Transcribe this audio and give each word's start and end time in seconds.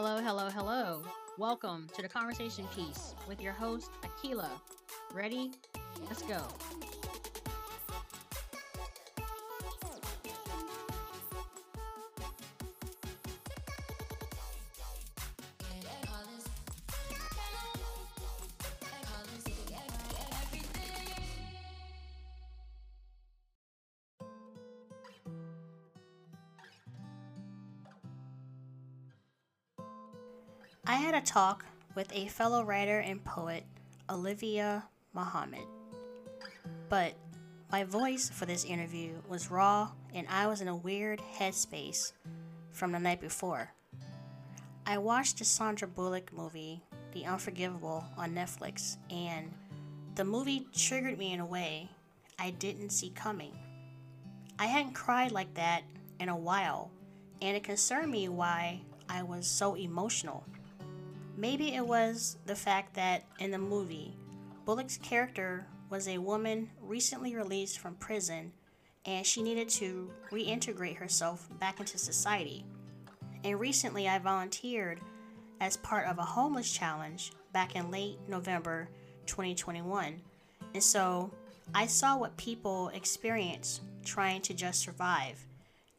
Hello, 0.00 0.20
hello, 0.20 0.48
hello. 0.48 1.02
Welcome 1.38 1.88
to 1.96 2.02
the 2.02 2.08
conversation 2.08 2.68
piece 2.68 3.16
with 3.26 3.40
your 3.40 3.52
host, 3.52 3.90
Aquila. 4.04 4.48
Ready? 5.12 5.50
Let's 6.06 6.22
go. 6.22 6.40
Talk 31.28 31.66
with 31.94 32.10
a 32.14 32.26
fellow 32.28 32.64
writer 32.64 33.00
and 33.00 33.22
poet, 33.22 33.62
Olivia 34.08 34.84
Muhammad. 35.12 35.66
But 36.88 37.12
my 37.70 37.84
voice 37.84 38.30
for 38.30 38.46
this 38.46 38.64
interview 38.64 39.12
was 39.28 39.50
raw 39.50 39.90
and 40.14 40.26
I 40.30 40.46
was 40.46 40.62
in 40.62 40.68
a 40.68 40.74
weird 40.74 41.20
headspace 41.38 42.12
from 42.70 42.92
the 42.92 42.98
night 42.98 43.20
before. 43.20 43.70
I 44.86 44.96
watched 44.96 45.38
the 45.38 45.44
Sandra 45.44 45.86
Bullock 45.86 46.32
movie, 46.32 46.82
The 47.12 47.26
Unforgivable, 47.26 48.06
on 48.16 48.34
Netflix, 48.34 48.96
and 49.10 49.52
the 50.14 50.24
movie 50.24 50.66
triggered 50.74 51.18
me 51.18 51.34
in 51.34 51.40
a 51.40 51.46
way 51.46 51.90
I 52.38 52.52
didn't 52.52 52.88
see 52.88 53.10
coming. 53.10 53.52
I 54.58 54.64
hadn't 54.64 54.94
cried 54.94 55.32
like 55.32 55.52
that 55.54 55.82
in 56.20 56.30
a 56.30 56.36
while, 56.36 56.90
and 57.42 57.54
it 57.54 57.64
concerned 57.64 58.10
me 58.10 58.30
why 58.30 58.80
I 59.10 59.22
was 59.24 59.46
so 59.46 59.74
emotional. 59.74 60.42
Maybe 61.38 61.72
it 61.72 61.86
was 61.86 62.36
the 62.46 62.56
fact 62.56 62.94
that 62.94 63.22
in 63.38 63.52
the 63.52 63.58
movie, 63.58 64.16
Bullock's 64.64 64.96
character 64.96 65.68
was 65.88 66.08
a 66.08 66.18
woman 66.18 66.68
recently 66.82 67.36
released 67.36 67.78
from 67.78 67.94
prison 67.94 68.50
and 69.06 69.24
she 69.24 69.40
needed 69.40 69.68
to 69.68 70.10
reintegrate 70.32 70.96
herself 70.96 71.48
back 71.60 71.78
into 71.78 71.96
society. 71.96 72.64
And 73.44 73.60
recently, 73.60 74.08
I 74.08 74.18
volunteered 74.18 74.98
as 75.60 75.76
part 75.76 76.08
of 76.08 76.18
a 76.18 76.22
homeless 76.22 76.72
challenge 76.72 77.30
back 77.52 77.76
in 77.76 77.92
late 77.92 78.18
November 78.26 78.88
2021. 79.26 80.20
And 80.74 80.82
so 80.82 81.30
I 81.72 81.86
saw 81.86 82.16
what 82.16 82.36
people 82.36 82.88
experience 82.88 83.80
trying 84.04 84.40
to 84.42 84.54
just 84.54 84.80
survive 84.80 85.46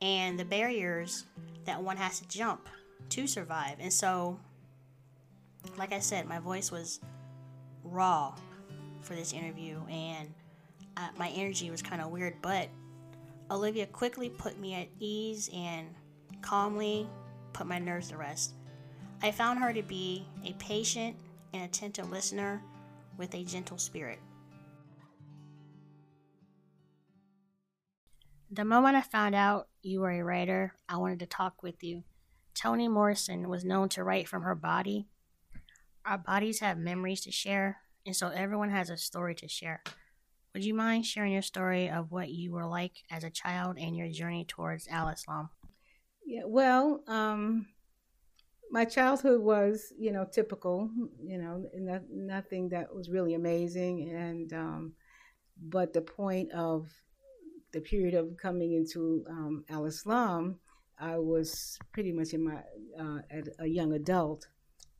and 0.01 0.37
the 0.37 0.43
barriers 0.43 1.23
that 1.63 1.81
one 1.81 1.95
has 1.95 2.19
to 2.19 2.27
jump 2.27 2.67
to 3.11 3.25
survive. 3.25 3.77
And 3.79 3.93
so 3.93 4.37
like 5.77 5.93
I 5.93 5.99
said, 5.99 6.27
my 6.27 6.39
voice 6.39 6.71
was 6.71 6.99
raw 7.83 8.33
for 9.01 9.15
this 9.15 9.33
interview, 9.33 9.79
and 9.89 10.33
uh, 10.97 11.09
my 11.17 11.29
energy 11.29 11.69
was 11.71 11.81
kind 11.81 12.01
of 12.01 12.09
weird. 12.09 12.35
But 12.41 12.69
Olivia 13.51 13.87
quickly 13.87 14.29
put 14.29 14.59
me 14.59 14.75
at 14.75 14.87
ease 14.99 15.49
and 15.53 15.87
calmly 16.41 17.07
put 17.53 17.67
my 17.67 17.79
nerves 17.79 18.09
to 18.09 18.17
rest. 18.17 18.53
I 19.21 19.31
found 19.31 19.59
her 19.59 19.73
to 19.73 19.81
be 19.83 20.25
a 20.45 20.53
patient 20.53 21.15
and 21.53 21.63
attentive 21.63 22.09
listener 22.09 22.61
with 23.17 23.33
a 23.35 23.43
gentle 23.43 23.77
spirit. 23.77 24.19
The 28.51 28.65
moment 28.65 28.95
I 28.95 29.01
found 29.01 29.35
out 29.35 29.67
you 29.83 30.01
were 30.01 30.11
a 30.11 30.23
writer, 30.23 30.73
I 30.87 30.97
wanted 30.97 31.19
to 31.19 31.25
talk 31.25 31.61
with 31.61 31.83
you. 31.83 32.03
Toni 32.55 32.87
Morrison 32.87 33.47
was 33.47 33.63
known 33.63 33.89
to 33.89 34.03
write 34.03 34.27
from 34.27 34.41
her 34.41 34.55
body 34.55 35.07
our 36.09 36.17
bodies 36.17 36.59
have 36.59 36.79
memories 36.79 37.21
to 37.21 37.31
share, 37.31 37.77
and 38.03 38.15
so 38.15 38.29
everyone 38.29 38.71
has 38.71 38.89
a 38.89 38.97
story 38.97 39.35
to 39.35 39.47
share. 39.47 39.83
Would 40.53 40.65
you 40.65 40.73
mind 40.73 41.05
sharing 41.05 41.33
your 41.33 41.43
story 41.43 41.87
of 41.87 42.11
what 42.11 42.29
you 42.29 42.51
were 42.51 42.65
like 42.65 43.03
as 43.11 43.23
a 43.23 43.29
child 43.29 43.77
and 43.79 43.95
your 43.95 44.09
journey 44.09 44.43
towards 44.43 44.87
Al 44.87 45.09
Islam? 45.09 45.49
Yeah, 46.25 46.41
well, 46.47 47.03
um, 47.07 47.67
my 48.71 48.85
childhood 48.85 49.41
was, 49.41 49.93
you 49.99 50.11
know, 50.11 50.25
typical, 50.25 50.89
you 51.23 51.37
know, 51.37 51.69
not, 51.75 52.01
nothing 52.09 52.69
that 52.69 52.93
was 52.93 53.09
really 53.09 53.35
amazing. 53.35 54.09
And, 54.09 54.51
um, 54.53 54.93
but 55.61 55.93
the 55.93 56.01
point 56.01 56.51
of 56.51 56.87
the 57.71 57.81
period 57.81 58.15
of 58.15 58.35
coming 58.41 58.73
into 58.73 59.23
um, 59.29 59.63
Al 59.69 59.85
Islam, 59.85 60.59
I 60.99 61.17
was 61.17 61.77
pretty 61.93 62.11
much 62.11 62.33
in 62.33 62.45
my, 62.45 62.63
uh, 62.99 63.19
a 63.59 63.67
young 63.67 63.93
adult 63.93 64.47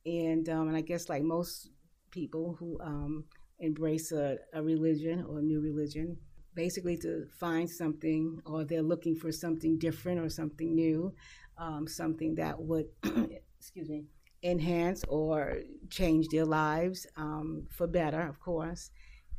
and 0.06 0.48
um, 0.50 0.68
and 0.68 0.78
I 0.78 0.82
guess 0.82 1.10
like 1.10 1.24
most 1.24 1.70
people 2.12 2.56
who 2.60 2.80
um, 2.82 3.26
embrace 3.60 4.12
a, 4.12 4.38
a 4.54 4.62
religion 4.62 5.26
or 5.28 5.40
a 5.40 5.44
new 5.44 5.60
religion, 5.62 6.18
basically 6.56 6.98
to 6.98 7.26
find 7.40 7.70
something 7.70 8.42
or 8.46 8.64
they're 8.64 8.82
looking 8.82 9.16
for 9.16 9.32
something 9.32 9.78
different 9.78 10.20
or 10.20 10.30
something 10.30 10.74
new, 10.74 11.14
um, 11.58 11.88
something 11.88 12.36
that 12.36 12.60
would, 12.60 12.86
excuse 13.60 13.90
me, 13.90 14.06
enhance 14.44 15.04
or 15.08 15.58
change 15.90 16.28
their 16.30 16.46
lives 16.46 17.06
um, 17.18 17.68
for 17.70 17.88
better, 17.88 18.22
of 18.22 18.40
course. 18.40 18.92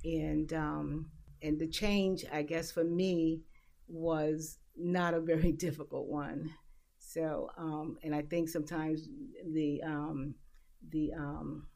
And 0.04 0.52
um, 0.52 1.10
and 1.42 1.58
the 1.58 1.68
change, 1.68 2.24
I 2.32 2.42
guess, 2.42 2.70
for 2.70 2.84
me 2.84 3.40
was 3.88 4.58
not 4.76 5.14
a 5.14 5.20
very 5.20 5.52
difficult 5.66 6.08
one. 6.08 6.50
So, 6.98 7.50
um, 7.56 7.96
and 8.02 8.14
I 8.14 8.22
think 8.22 8.48
sometimes 8.48 9.08
the 9.52 9.82
um, 9.82 10.34
the 10.88 11.12
um, 11.12 11.66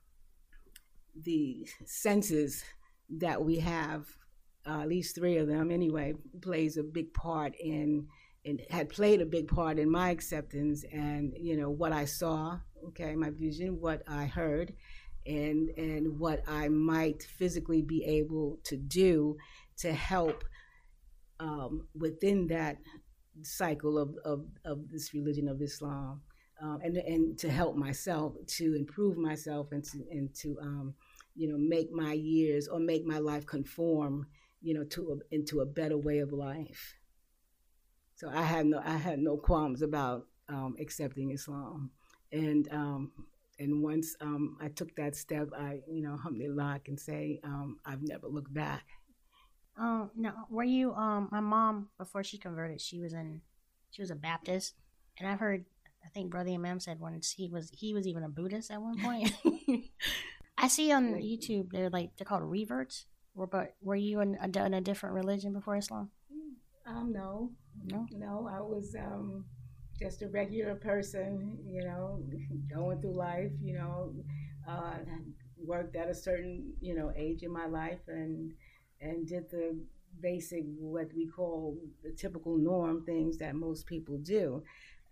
the 1.15 1.67
senses 1.85 2.65
that 3.09 3.43
we 3.43 3.59
have, 3.59 4.07
uh, 4.67 4.81
at 4.81 4.89
least 4.89 5.15
three 5.15 5.37
of 5.37 5.47
them 5.47 5.71
anyway, 5.71 6.15
plays 6.43 6.77
a 6.77 6.83
big 6.83 7.13
part 7.15 7.55
in 7.61 8.09
and 8.47 8.61
had 8.71 8.91
played 8.91 9.21
a 9.21 9.27
big 9.27 9.49
part 9.49 9.79
in 9.79 9.91
my 9.91 10.11
acceptance 10.11 10.85
and 10.93 11.33
you 11.39 11.57
know 11.57 11.71
what 11.71 11.93
I 11.93 12.05
saw, 12.05 12.59
okay, 12.89 13.15
my 13.15 13.31
vision, 13.31 13.81
what 13.81 14.03
I 14.09 14.27
heard, 14.27 14.75
and 15.27 15.71
and 15.71 16.19
what 16.19 16.43
I 16.47 16.69
might 16.69 17.23
physically 17.23 17.83
be 17.83 18.05
able 18.05 18.59
to 18.65 18.77
do 18.77 19.37
to 19.79 19.93
help 19.93 20.45
um, 21.41 21.89
within 21.95 22.47
that 22.49 22.79
cycle 23.43 23.99
of, 23.99 24.15
of, 24.25 24.45
of 24.65 24.89
this 24.91 25.13
religion 25.13 25.49
of 25.49 25.61
Islam 25.61 26.23
um, 26.63 26.81
and 26.83 26.97
and 26.97 27.39
to 27.39 27.51
help 27.51 27.77
myself 27.77 28.35
to 28.47 28.75
improve 28.75 29.17
myself 29.17 29.73
and 29.73 29.85
to 29.85 30.05
and 30.11 30.35
to 30.35 30.57
um, 30.61 30.95
you 31.35 31.49
know 31.49 31.59
make 31.59 31.91
my 31.93 32.13
years 32.13 32.69
or 32.69 32.79
make 32.79 33.05
my 33.05 33.19
life 33.19 33.47
conform 33.47 34.27
you 34.63 34.75
know 34.75 34.85
to 34.85 35.13
a, 35.13 35.35
into 35.35 35.61
a 35.61 35.67
better 35.67 35.97
way 35.97 36.19
of 36.19 36.33
life. 36.33 36.95
So 38.17 38.29
I 38.29 38.43
had 38.43 38.67
no 38.67 38.81
I 38.85 38.97
had 38.97 39.19
no 39.19 39.37
qualms 39.37 39.83
about 39.83 40.27
um, 40.49 40.77
accepting 40.81 41.33
Islam, 41.33 41.91
and 42.33 42.69
um, 42.73 43.13
and 43.59 43.83
once 43.83 44.17
um, 44.21 44.57
I 44.61 44.69
took 44.69 44.95
that 44.97 45.17
step, 45.17 45.49
I 45.57 45.81
you 45.91 46.03
know 46.03 46.13
alhamdulillah 46.13 46.65
I 46.65 46.81
can 46.85 46.97
say 46.97 47.41
um, 47.45 47.79
I've 47.85 48.03
never 48.03 48.29
looked 48.29 48.55
back. 48.55 48.85
Oh 49.79 50.11
no, 50.15 50.33
were 50.51 50.65
you 50.65 50.95
um 50.95 51.29
my 51.33 51.41
mom 51.41 51.89
before 51.99 52.23
she 52.23 52.39
converted? 52.39 52.81
She 52.81 53.01
was 53.01 53.13
in 53.13 53.41
she 53.91 54.03
was 54.03 54.11
a 54.11 54.17
Baptist, 54.17 54.75
and 55.19 55.29
I've 55.29 55.41
heard 55.41 55.65
I 56.05 56.09
think 56.11 56.31
Brother 56.31 56.51
Imam 56.51 56.81
said 56.81 57.01
once 57.01 57.33
he 57.33 57.49
was 57.49 57.71
he 57.71 57.95
was 57.95 58.07
even 58.07 58.23
a 58.23 58.29
Buddhist 58.29 58.71
at 58.71 58.81
one 58.81 58.99
point. 59.01 59.33
I 60.59 60.69
see 60.69 60.93
on 60.93 61.15
YouTube 61.15 61.73
they're 61.73 61.91
like 61.91 62.17
they're 62.17 62.25
called 62.25 62.43
reverts. 62.43 63.07
Were 63.35 63.47
but 63.47 63.75
were 63.83 63.97
you 63.97 64.21
in 64.21 64.37
a, 64.41 64.65
in 64.65 64.75
a 64.75 64.81
different 64.81 65.15
religion 65.15 65.53
before 65.53 65.77
Islam? 65.77 66.11
Um, 66.87 67.13
no, 67.13 67.51
no, 67.85 68.07
no. 68.13 68.49
I 68.53 68.61
was 68.61 68.95
um, 68.99 69.45
just 69.99 70.23
a 70.23 70.29
regular 70.29 70.75
person, 70.75 71.59
you 71.67 71.83
know, 71.83 72.23
going 72.73 73.01
through 73.01 73.17
life. 73.17 73.51
You 73.63 73.79
know, 73.79 74.15
uh, 74.69 74.99
worked 75.59 75.97
at 75.97 76.09
a 76.09 76.15
certain 76.15 76.73
you 76.81 76.95
know 76.95 77.13
age 77.17 77.43
in 77.43 77.53
my 77.53 77.67
life, 77.67 78.01
and 78.09 78.53
and 79.01 79.27
did 79.27 79.51
the 79.51 79.77
basic 80.21 80.65
what 80.79 81.09
we 81.17 81.27
call 81.27 81.77
the 82.05 82.13
typical 82.13 82.57
norm 82.57 83.05
things 83.05 83.37
that 83.39 83.57
most 83.57 83.87
people 83.87 84.17
do 84.19 84.63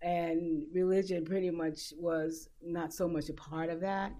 and 0.03 0.65
religion 0.73 1.23
pretty 1.23 1.49
much 1.49 1.93
was 1.97 2.49
not 2.61 2.93
so 2.93 3.07
much 3.07 3.29
a 3.29 3.33
part 3.33 3.69
of 3.69 3.79
that. 3.79 4.11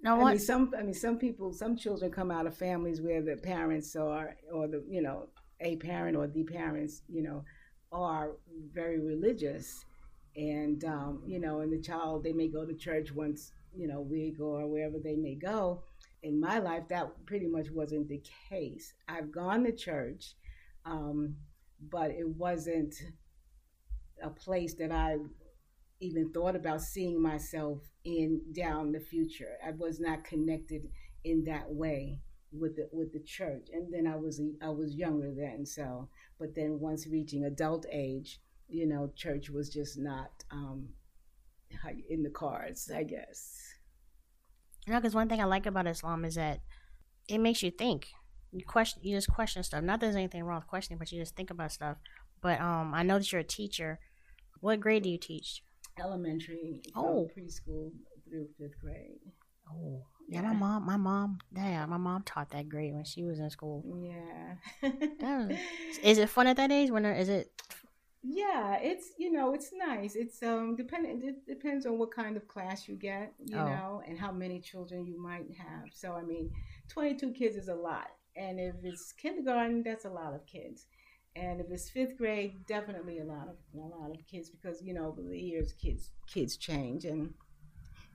Now, 0.00 0.20
I 0.20 0.30
mean, 0.30 0.38
some 0.38 0.72
I 0.78 0.82
mean, 0.82 0.94
some 0.94 1.18
people, 1.18 1.52
some 1.52 1.76
children 1.76 2.12
come 2.12 2.30
out 2.30 2.46
of 2.46 2.56
families 2.56 3.00
where 3.00 3.22
the 3.22 3.36
parents 3.36 3.96
are, 3.96 4.36
or 4.52 4.68
the 4.68 4.84
you 4.88 5.02
know, 5.02 5.28
a 5.60 5.76
parent 5.76 6.16
or 6.16 6.26
the 6.28 6.44
parents, 6.44 7.02
you 7.08 7.22
know, 7.22 7.44
are 7.90 8.36
very 8.72 9.00
religious, 9.00 9.84
and 10.36 10.84
um, 10.84 11.22
you 11.26 11.40
know, 11.40 11.60
and 11.60 11.72
the 11.72 11.80
child 11.80 12.22
they 12.22 12.32
may 12.32 12.46
go 12.46 12.64
to 12.64 12.74
church 12.74 13.12
once 13.12 13.52
you 13.74 13.88
know 13.88 14.00
week 14.00 14.38
or 14.38 14.66
wherever 14.66 14.98
they 14.98 15.16
may 15.16 15.34
go. 15.34 15.82
In 16.22 16.40
my 16.40 16.58
life, 16.58 16.88
that 16.88 17.10
pretty 17.26 17.46
much 17.46 17.70
wasn't 17.70 18.08
the 18.08 18.22
case. 18.48 18.94
I've 19.08 19.32
gone 19.32 19.64
to 19.64 19.72
church, 19.72 20.34
um, 20.84 21.36
but 21.90 22.10
it 22.10 22.28
wasn't 22.28 22.94
a 24.22 24.30
place 24.30 24.74
that 24.74 24.92
I 24.92 25.16
even 26.00 26.30
thought 26.32 26.56
about 26.56 26.82
seeing 26.82 27.20
myself 27.20 27.78
in 28.04 28.40
down 28.52 28.92
the 28.92 29.00
future. 29.00 29.56
I 29.66 29.70
was 29.72 30.00
not 30.00 30.24
connected 30.24 30.88
in 31.24 31.44
that 31.44 31.70
way 31.70 32.20
with 32.52 32.76
the 32.76 32.88
with 32.92 33.12
the 33.12 33.20
church. 33.20 33.68
And 33.72 33.92
then 33.92 34.06
I 34.06 34.16
was 34.16 34.40
I 34.62 34.68
was 34.68 34.94
younger 34.94 35.32
then, 35.34 35.66
so 35.66 36.08
but 36.38 36.54
then 36.54 36.80
once 36.80 37.06
reaching 37.06 37.44
adult 37.44 37.86
age, 37.90 38.40
you 38.68 38.86
know, 38.86 39.10
church 39.14 39.48
was 39.48 39.68
just 39.68 39.98
not 39.98 40.30
um, 40.50 40.88
in 42.08 42.22
the 42.22 42.30
cards, 42.30 42.90
I 42.94 43.02
guess. 43.04 43.74
Know, 44.86 45.00
because 45.00 45.14
one 45.14 45.28
thing 45.28 45.40
I 45.40 45.44
like 45.44 45.66
about 45.66 45.86
Islam 45.86 46.24
is 46.24 46.36
that 46.36 46.60
it 47.28 47.38
makes 47.38 47.62
you 47.62 47.70
think. 47.70 48.08
You 48.52 48.64
question, 48.64 49.02
you 49.02 49.16
just 49.16 49.32
question 49.32 49.62
stuff. 49.62 49.82
Not 49.82 49.98
that 50.00 50.06
there's 50.06 50.16
anything 50.16 50.44
wrong 50.44 50.60
with 50.60 50.68
questioning, 50.68 50.98
but 50.98 51.10
you 51.10 51.20
just 51.20 51.34
think 51.34 51.50
about 51.50 51.72
stuff. 51.72 51.96
But 52.40 52.60
um, 52.60 52.94
I 52.94 53.02
know 53.02 53.18
that 53.18 53.32
you're 53.32 53.40
a 53.40 53.44
teacher. 53.44 53.98
What 54.60 54.80
grade 54.80 55.02
do 55.02 55.08
you 55.08 55.18
teach? 55.18 55.62
Elementary. 55.98 56.82
Oh, 56.94 57.28
preschool 57.36 57.92
through 58.28 58.48
fifth 58.58 58.78
grade. 58.80 59.20
Oh, 59.70 60.02
yeah, 60.28 60.42
my 60.42 60.52
mom, 60.52 60.86
my 60.86 60.96
mom, 60.96 61.38
yeah, 61.54 61.86
my 61.86 61.96
mom 61.96 62.22
taught 62.22 62.50
that 62.50 62.68
grade 62.68 62.94
when 62.94 63.04
she 63.04 63.22
was 63.22 63.38
in 63.38 63.48
school. 63.50 63.84
Yeah. 64.02 64.90
was, 65.20 65.58
is 66.02 66.18
it 66.18 66.28
fun 66.28 66.46
at 66.46 66.56
that 66.56 66.72
age? 66.72 66.90
When 66.90 67.04
is 67.04 67.28
it? 67.28 67.50
Yeah, 68.28 68.78
it's 68.80 69.10
you 69.18 69.30
know 69.30 69.54
it's 69.54 69.70
nice. 69.72 70.16
It's 70.16 70.42
um 70.42 70.74
dependent. 70.74 71.22
It 71.22 71.46
depends 71.46 71.86
on 71.86 71.96
what 71.98 72.10
kind 72.10 72.36
of 72.36 72.48
class 72.48 72.88
you 72.88 72.96
get, 72.96 73.32
you 73.44 73.56
oh. 73.56 73.68
know, 73.68 74.02
and 74.06 74.18
how 74.18 74.32
many 74.32 74.60
children 74.60 75.06
you 75.06 75.20
might 75.20 75.46
have. 75.56 75.90
So 75.92 76.12
I 76.12 76.22
mean, 76.22 76.50
twenty 76.88 77.14
two 77.14 77.30
kids 77.30 77.54
is 77.54 77.68
a 77.68 77.74
lot, 77.74 78.08
and 78.34 78.58
if 78.58 78.74
it's 78.82 79.12
kindergarten, 79.12 79.84
that's 79.84 80.06
a 80.06 80.10
lot 80.10 80.34
of 80.34 80.44
kids. 80.44 80.86
And 81.36 81.60
if 81.60 81.70
it's 81.70 81.90
fifth 81.90 82.16
grade, 82.16 82.66
definitely 82.66 83.18
a 83.18 83.24
lot 83.24 83.48
of 83.48 83.56
a 83.74 83.86
lot 83.86 84.10
of 84.10 84.16
kids 84.26 84.48
because 84.48 84.82
you 84.82 84.94
know 84.94 85.06
over 85.06 85.22
the 85.22 85.38
years 85.38 85.72
kids 85.72 86.10
kids 86.26 86.56
change 86.56 87.04
and 87.04 87.34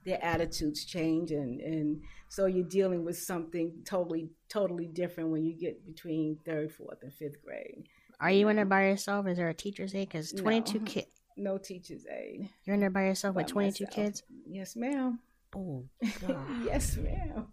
their 0.06 0.24
attitudes 0.24 0.86
change 0.86 1.32
and 1.32 1.62
and 1.62 2.02
so 2.30 2.48
you're 2.48 2.68
dealing 2.68 3.06
with 3.06 3.18
something 3.18 3.72
totally 3.86 4.30
totally 4.50 4.88
different 4.88 5.30
when 5.30 5.46
you 5.46 5.54
get 5.54 5.86
between 5.86 6.38
third 6.46 6.72
fourth 6.72 7.04
and 7.04 7.14
fifth 7.14 7.44
grade. 7.44 7.84
Are 8.20 8.32
you 8.32 8.48
in 8.50 8.56
there 8.56 8.66
by 8.66 8.86
yourself? 8.86 9.28
Is 9.28 9.38
there 9.38 9.50
a 9.50 9.54
teacher's 9.54 9.94
aide? 9.96 10.10
Because 10.10 10.32
22 10.32 10.80
no, 10.80 10.86
kids 10.86 11.22
no 11.38 11.58
teacher's 11.58 12.06
aide. 12.08 12.50
You're 12.64 12.74
in 12.76 12.80
there 12.80 12.90
by 12.90 13.06
yourself 13.06 13.36
by 13.36 13.42
with 13.42 13.52
22 13.52 13.86
kids? 13.88 14.24
Yes 14.48 14.76
ma'am. 14.76 15.20
Oh 15.56 15.84
yes 16.66 16.98
ma'am. 16.98 17.46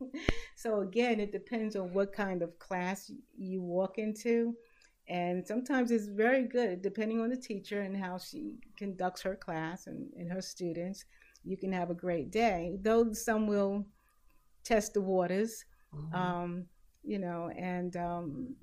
So 0.56 0.80
again 0.80 1.20
it 1.20 1.32
depends 1.32 1.76
on 1.76 1.92
what 1.92 2.12
kind 2.12 2.42
of 2.42 2.58
class 2.58 3.10
you 3.36 3.60
walk 3.60 3.98
into 3.98 4.54
and 5.08 5.46
sometimes 5.46 5.90
it's 5.90 6.06
very 6.06 6.42
good 6.42 6.82
depending 6.82 7.20
on 7.20 7.30
the 7.30 7.36
teacher 7.36 7.80
and 7.80 7.96
how 7.96 8.18
she 8.18 8.54
conducts 8.76 9.22
her 9.22 9.34
class 9.34 9.86
and, 9.86 10.10
and 10.18 10.30
her 10.30 10.42
students 10.42 11.04
you 11.44 11.56
can 11.56 11.72
have 11.72 11.90
a 11.90 11.94
great 11.94 12.30
day. 12.30 12.78
Though 12.82 13.12
some 13.12 13.46
will 13.46 13.86
test 14.64 14.94
the 14.94 15.00
waters, 15.00 15.64
mm-hmm. 15.94 16.14
um, 16.14 16.66
you 17.02 17.18
know, 17.18 17.50
and 17.56 17.96
um, 17.96 18.54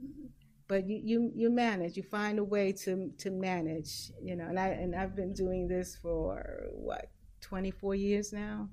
but 0.68 0.88
you, 0.88 1.02
you 1.04 1.32
you 1.36 1.50
manage. 1.50 1.98
You 1.98 2.04
find 2.04 2.40
a 2.40 2.44
way 2.44 2.72
to 2.84 3.12
to 3.18 3.32
manage, 3.32 4.12
you 4.22 4.36
know. 4.36 4.46
And 4.46 4.60
I 4.60 4.68
and 4.70 4.96
I've 4.96 5.16
been 5.16 5.34
doing 5.34 5.68
this 5.68 5.96
for 5.96 6.68
what 6.72 7.10
24 7.42 7.96
years 7.96 8.34
now. 8.34 8.70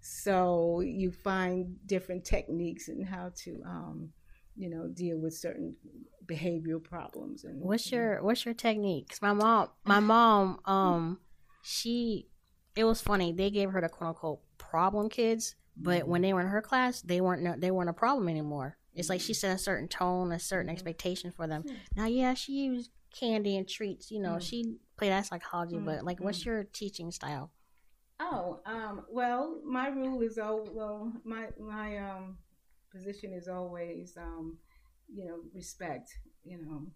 So 0.00 0.80
you 0.80 1.10
find 1.10 1.76
different 1.86 2.24
techniques 2.24 2.86
and 2.86 3.04
how 3.04 3.32
to, 3.42 3.60
um, 3.66 4.10
you 4.58 4.68
know, 4.68 4.88
deal 4.88 5.18
with 5.18 5.34
certain 5.34 5.76
behavioral 6.26 6.82
problems. 6.82 7.44
And 7.44 7.60
what's 7.60 7.90
your 7.90 8.22
what's 8.22 8.44
your 8.44 8.54
techniques? 8.54 9.22
My 9.22 9.32
mom, 9.32 9.68
my 9.84 10.00
mom, 10.00 10.60
um, 10.64 11.18
she 11.62 12.28
it 12.76 12.84
was 12.84 13.00
funny. 13.00 13.32
They 13.32 13.50
gave 13.50 13.70
her 13.70 13.80
the 13.80 13.88
quote 13.88 14.08
unquote 14.08 14.40
problem 14.58 15.08
kids, 15.08 15.54
but 15.76 16.06
when 16.06 16.22
they 16.22 16.32
were 16.32 16.40
in 16.40 16.48
her 16.48 16.62
class, 16.62 17.00
they 17.00 17.20
weren't 17.20 17.42
no, 17.42 17.54
they 17.56 17.70
weren't 17.70 17.90
a 17.90 17.94
problem 17.94 18.28
anymore. 18.28 18.76
It's 18.94 19.08
like 19.08 19.20
she 19.20 19.32
set 19.32 19.54
a 19.54 19.58
certain 19.58 19.86
tone, 19.86 20.32
a 20.32 20.40
certain 20.40 20.66
mm-hmm. 20.66 20.72
expectation 20.72 21.30
for 21.30 21.46
them. 21.46 21.64
Now, 21.94 22.06
yeah, 22.06 22.34
she 22.34 22.52
used 22.52 22.90
candy 23.18 23.56
and 23.56 23.68
treats. 23.68 24.10
You 24.10 24.20
know, 24.20 24.30
mm-hmm. 24.30 24.40
she 24.40 24.76
played 24.96 25.12
that 25.12 25.26
psychology. 25.26 25.76
Mm-hmm. 25.76 25.84
But 25.84 26.04
like, 26.04 26.20
what's 26.20 26.44
your 26.44 26.64
teaching 26.64 27.12
style? 27.12 27.52
Oh, 28.20 28.58
um, 28.66 29.04
well, 29.08 29.60
my 29.64 29.88
rule 29.88 30.20
is 30.22 30.38
oh 30.38 30.66
well, 30.72 31.12
my 31.24 31.46
my 31.60 31.98
um 31.98 32.38
position 32.90 33.32
is 33.32 33.48
always 33.48 34.16
um, 34.16 34.58
you 35.12 35.24
know, 35.26 35.38
respect. 35.54 36.10
You 36.44 36.58
know, 36.58 36.86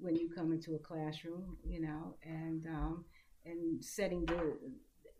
when 0.00 0.16
you 0.16 0.30
come 0.34 0.52
into 0.52 0.74
a 0.74 0.78
classroom, 0.78 1.56
you 1.64 1.80
know, 1.80 2.16
and 2.24 2.66
um, 2.66 3.04
and 3.44 3.84
setting 3.84 4.24
the 4.26 4.56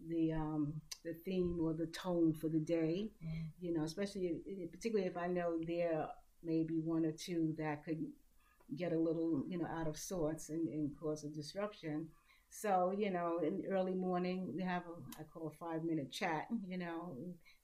the 0.09 0.33
um, 0.33 0.75
the 1.05 1.15
theme 1.25 1.59
or 1.61 1.75
the 1.75 1.87
tone 1.87 2.33
for 2.33 2.49
the 2.49 2.59
day. 2.59 3.11
Mm. 3.25 3.47
You 3.61 3.75
know, 3.75 3.85
especially 3.85 4.41
particularly 4.71 5.09
if 5.09 5.17
I 5.17 5.27
know 5.27 5.59
there 5.67 6.07
may 6.43 6.63
be 6.65 6.81
one 6.81 7.05
or 7.05 7.13
two 7.13 7.55
that 7.59 7.85
could 7.85 8.05
get 8.77 8.93
a 8.93 8.99
little 8.99 9.43
you 9.49 9.59
know 9.59 9.67
out 9.67 9.89
of 9.89 9.97
sorts 9.97 10.49
and, 10.51 10.69
and 10.69 10.91
cause 11.01 11.25
a 11.25 11.29
disruption. 11.29 12.09
So 12.51 12.93
you 12.97 13.11
know, 13.11 13.39
in 13.43 13.65
early 13.71 13.95
morning 13.95 14.53
we 14.55 14.63
have 14.63 14.83
a 14.83 15.21
I 15.21 15.25
call 15.25 15.49
a 15.49 15.51
five 15.51 15.85
minute 15.85 16.11
chat. 16.13 16.47
You 16.67 16.79
know, 16.79 17.17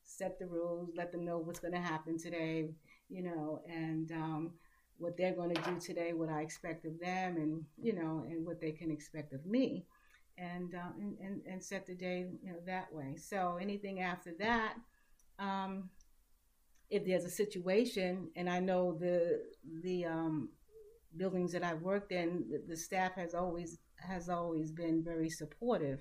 set 0.07 0.39
the 0.39 0.47
rules, 0.47 0.91
let 0.97 1.13
them 1.13 1.25
know 1.25 1.39
what's 1.39 1.61
going 1.61 1.75
to 1.75 1.81
happen 1.81 2.19
today. 2.19 2.71
You 3.09 3.23
know, 3.23 3.61
and 3.69 4.11
um, 4.13 4.53
what 4.99 5.17
they're 5.17 5.35
going 5.35 5.55
to 5.55 5.63
do 5.63 5.79
today, 5.79 6.13
what 6.13 6.29
I 6.29 6.41
expect 6.41 6.85
of 6.87 6.99
them, 6.99 7.37
and 7.37 7.65
you 7.81 7.93
know, 7.93 8.25
and 8.29 8.47
what 8.47 8.61
they 8.61 8.73
can 8.73 8.91
expect 8.91 9.33
of 9.33 9.45
me 9.47 9.87
and, 10.39 10.75
uh, 10.75 10.93
and, 11.01 11.17
and, 11.19 11.43
and 11.47 11.63
set 11.63 11.87
the 11.87 11.95
day 11.95 12.27
you 12.43 12.53
know 12.53 12.59
that 12.67 12.93
way. 12.93 13.17
So 13.17 13.59
anything 13.61 14.01
after 14.01 14.33
that, 14.39 14.75
um, 15.39 15.91
if 16.91 17.05
there's 17.05 17.25
a 17.25 17.31
situation, 17.31 18.31
and 18.37 18.49
I 18.49 18.61
know 18.61 18.97
the 18.99 19.43
the 19.83 20.05
um, 20.05 20.51
buildings 21.17 21.53
that 21.53 21.65
I've 21.65 21.83
worked 21.83 22.13
in, 22.13 22.45
the, 22.51 22.63
the 22.69 22.77
staff 22.77 23.15
has 23.15 23.35
always 23.35 23.79
has 23.99 24.29
always 24.29 24.71
been 24.71 25.03
very 25.03 25.31
supportive. 25.31 26.01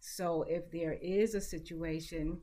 So 0.00 0.44
if 0.48 0.70
there 0.70 0.94
is 1.02 1.34
a 1.34 1.40
situation, 1.40 2.40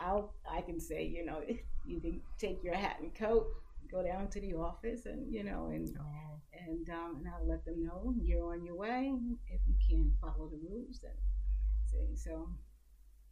I'll 0.00 0.34
I 0.50 0.60
can 0.60 0.80
say 0.80 1.04
you 1.04 1.24
know 1.24 1.42
you 1.86 2.00
can 2.00 2.20
take 2.38 2.62
your 2.62 2.74
hat 2.74 2.96
and 3.00 3.14
coat, 3.14 3.46
go 3.90 4.02
down 4.02 4.28
to 4.28 4.40
the 4.40 4.54
office, 4.54 5.06
and 5.06 5.32
you 5.32 5.44
know 5.44 5.70
and. 5.72 5.96
Oh 5.98 6.24
and 6.68 6.88
um, 6.90 7.16
and 7.18 7.28
I'll 7.28 7.46
let 7.46 7.64
them 7.64 7.84
know 7.84 8.14
you're 8.20 8.52
on 8.52 8.64
your 8.64 8.76
way. 8.76 9.12
If 9.48 9.60
you 9.66 9.74
can't 9.88 10.12
follow 10.20 10.48
the 10.48 10.58
rules, 10.68 11.00
then 11.02 11.12
see. 11.90 12.16
So, 12.16 12.48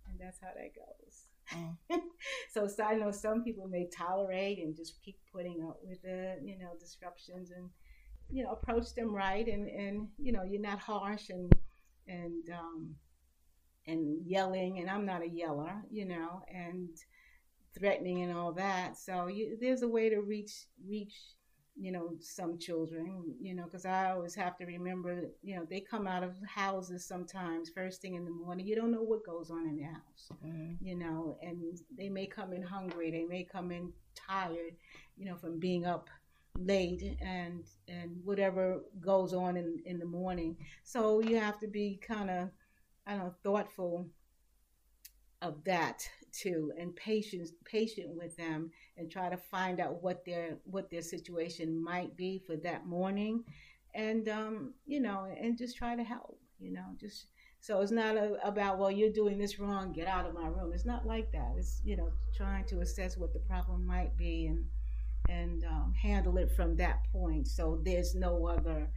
and 0.09 0.19
that's 0.19 0.39
how 0.41 0.49
that 0.57 0.73
goes. 0.75 1.27
Mm. 1.53 2.01
so, 2.53 2.67
so 2.67 2.85
I 2.85 2.95
know 2.95 3.11
some 3.11 3.43
people 3.43 3.69
may 3.69 3.89
tolerate 3.89 4.59
and 4.59 4.77
just 4.77 5.03
keep 5.03 5.19
putting 5.33 5.63
up 5.63 5.79
with 5.83 6.03
the 6.03 6.37
you 6.43 6.59
know 6.59 6.71
disruptions 6.79 7.51
and 7.51 7.69
you 8.31 8.45
know 8.45 8.53
approach 8.53 8.95
them 8.95 9.15
right 9.15 9.47
and 9.47 9.69
and 9.69 10.09
you 10.19 10.33
know 10.33 10.43
you're 10.43 10.61
not 10.61 10.79
harsh 10.79 11.29
and 11.31 11.53
and 12.07 12.51
um, 12.51 12.95
and 13.87 14.25
yelling 14.27 14.79
and 14.79 14.89
I'm 14.91 15.05
not 15.05 15.23
a 15.23 15.29
yeller 15.29 15.75
you 15.91 16.05
know 16.05 16.43
and 16.53 16.89
threatening 17.79 18.23
and 18.23 18.37
all 18.37 18.53
that. 18.53 18.99
So 18.99 19.29
you, 19.29 19.57
there's 19.61 19.83
a 19.83 19.89
way 19.89 20.11
to 20.11 20.21
reach 20.21 20.67
reach 20.87 21.15
you 21.75 21.91
know, 21.91 22.11
some 22.21 22.59
children, 22.59 23.35
you 23.41 23.55
know, 23.55 23.65
because 23.65 23.87
I 23.87 24.11
always 24.11 24.35
have 24.35 24.57
to 24.59 24.67
remember, 24.67 25.31
you 25.43 25.57
know, 25.57 25.67
they 25.69 25.81
come 25.81 26.07
out 26.07 26.23
of 26.23 26.35
houses 26.47 27.07
sometimes 27.07 27.71
first 27.71 28.03
thing 28.03 28.15
in 28.15 28.25
the 28.25 28.31
morning. 28.31 28.67
You 28.67 28.77
don't 28.77 28.93
know 28.93 29.03
what 29.03 29.25
goes 29.25 29.51
on 29.51 29.67
in 29.67 29.77
the 29.77 29.85
house, 29.85 30.29
mm-hmm. 30.45 30.75
you 30.81 30.97
know, 30.97 31.39
and 31.43 31.79
they 31.97 32.09
may 32.09 32.27
come 32.27 32.53
in 32.53 32.63
hungry, 32.63 33.11
they 33.11 33.25
may 33.25 33.45
come 33.45 33.73
in 33.73 33.93
tired, 34.15 34.77
you 35.17 35.25
know, 35.25 35.37
from 35.37 35.59
being 35.59 35.87
up 35.87 36.11
late 36.59 37.17
and 37.23 37.65
and 37.89 38.21
whatever 38.23 38.83
goes 39.01 39.33
on 39.33 39.57
in 39.57 39.81
in 39.87 39.99
the 39.99 40.05
morning. 40.05 40.57
So 40.85 41.21
you 41.21 41.39
have 41.41 41.59
to 41.61 41.67
be 41.67 41.99
kind 42.07 42.29
of, 42.29 42.51
I 43.07 43.13
don't 43.13 43.25
know, 43.25 43.35
thoughtful 43.43 44.07
of 45.43 45.65
that 45.65 46.09
too 46.31 46.73
and 46.79 46.95
patient 46.95 47.51
patient 47.65 48.09
with 48.17 48.35
them 48.37 48.71
and 48.97 49.11
try 49.11 49.29
to 49.29 49.37
find 49.37 49.81
out 49.81 50.03
what 50.03 50.25
their 50.25 50.57
what 50.65 50.89
their 50.91 51.03
situation 51.03 51.83
might 51.83 52.17
be 52.17 52.39
for 52.47 52.57
that 52.57 52.87
morning. 52.87 53.45
And 53.95 54.29
um, 54.29 54.75
you 54.87 55.01
know 55.01 55.27
and 55.39 55.59
just 55.59 55.77
try 55.77 55.97
to 55.97 56.03
help 56.03 56.39
you 56.59 56.73
know 56.73 56.87
just 56.99 57.27
so 57.61 57.81
it's 57.81 57.93
not 57.93 58.17
a, 58.17 58.37
about 58.47 58.79
well 58.79 58.91
you're 58.91 59.13
doing 59.13 59.39
this 59.39 59.59
wrong 59.59 59.93
get 59.93 60.07
out 60.07 60.27
of 60.27 60.35
my 60.35 60.47
room. 60.47 60.73
It's 60.73 60.87
not 60.87 61.07
like 61.07 61.31
that. 61.33 61.55
It's 61.59 61.83
you 61.85 61.97
know 61.97 62.11
trying 62.37 62.65
to 62.67 62.81
assess 62.81 63.19
what 63.19 63.33
the 63.33 63.41
problem 63.41 63.85
might 63.85 64.17
be 64.17 64.47
and 64.47 64.65
and 65.29 65.65
um, 65.65 65.93
handle 66.01 66.39
it 66.39 66.51
from 66.57 66.77
that 66.77 67.05
point. 67.13 67.49
So 67.49 67.81
there's 67.85 68.15
no 68.15 68.47
other 68.47 68.91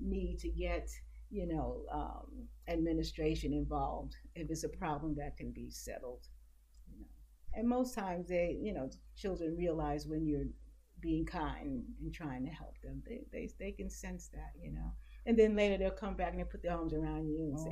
need 0.00 0.38
to 0.40 0.48
get 0.48 0.90
you 1.30 1.46
know 1.46 1.82
um, 1.92 2.48
administration 2.68 3.52
involved 3.52 4.14
if 4.34 4.50
it's 4.50 4.64
a 4.64 4.68
problem 4.68 5.14
that 5.16 5.36
can 5.36 5.50
be 5.50 5.70
settled 5.70 6.26
You 6.90 7.00
know. 7.00 7.06
and 7.54 7.68
most 7.68 7.94
times 7.94 8.28
they 8.28 8.58
you 8.60 8.72
know 8.72 8.90
children 9.16 9.56
realize 9.56 10.06
when 10.06 10.26
you're 10.26 10.46
being 11.00 11.24
kind 11.24 11.84
and 12.00 12.12
trying 12.12 12.44
to 12.44 12.50
help 12.50 12.74
them 12.82 13.02
they, 13.06 13.20
they, 13.32 13.48
they 13.58 13.72
can 13.72 13.88
sense 13.88 14.28
that 14.28 14.52
you 14.60 14.72
know 14.72 14.92
and 15.28 15.38
then 15.38 15.54
later 15.54 15.76
they'll 15.76 15.90
come 15.90 16.14
back 16.14 16.30
and 16.30 16.40
they 16.40 16.44
put 16.44 16.62
their 16.62 16.72
arms 16.72 16.94
around 16.94 17.28
you 17.28 17.42
and 17.42 17.58
oh. 17.58 17.64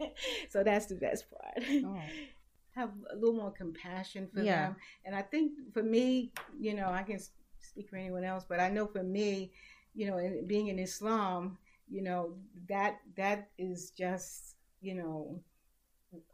say, 0.00 0.12
so 0.50 0.64
that's 0.64 0.86
the 0.86 0.96
best 0.96 1.24
part. 1.30 1.64
Oh. 1.86 1.98
Have 2.74 2.90
a 3.12 3.14
little 3.14 3.34
more 3.34 3.52
compassion 3.52 4.28
for 4.32 4.42
yeah. 4.42 4.66
them. 4.66 4.76
And 5.04 5.14
I 5.14 5.22
think 5.22 5.52
for 5.72 5.82
me, 5.82 6.32
you 6.58 6.74
know, 6.74 6.88
I 6.88 7.02
can 7.02 7.18
speak 7.60 7.88
for 7.88 7.96
anyone 7.96 8.24
else, 8.24 8.44
but 8.48 8.60
I 8.60 8.70
know 8.70 8.86
for 8.86 9.02
me, 9.02 9.52
you 9.94 10.06
know, 10.08 10.18
in, 10.18 10.46
being 10.46 10.68
in 10.68 10.78
Islam, 10.78 11.58
you 11.90 12.02
know, 12.02 12.34
that 12.68 12.98
that 13.16 13.48
is 13.58 13.90
just, 13.90 14.56
you 14.80 14.94
know, 14.94 15.40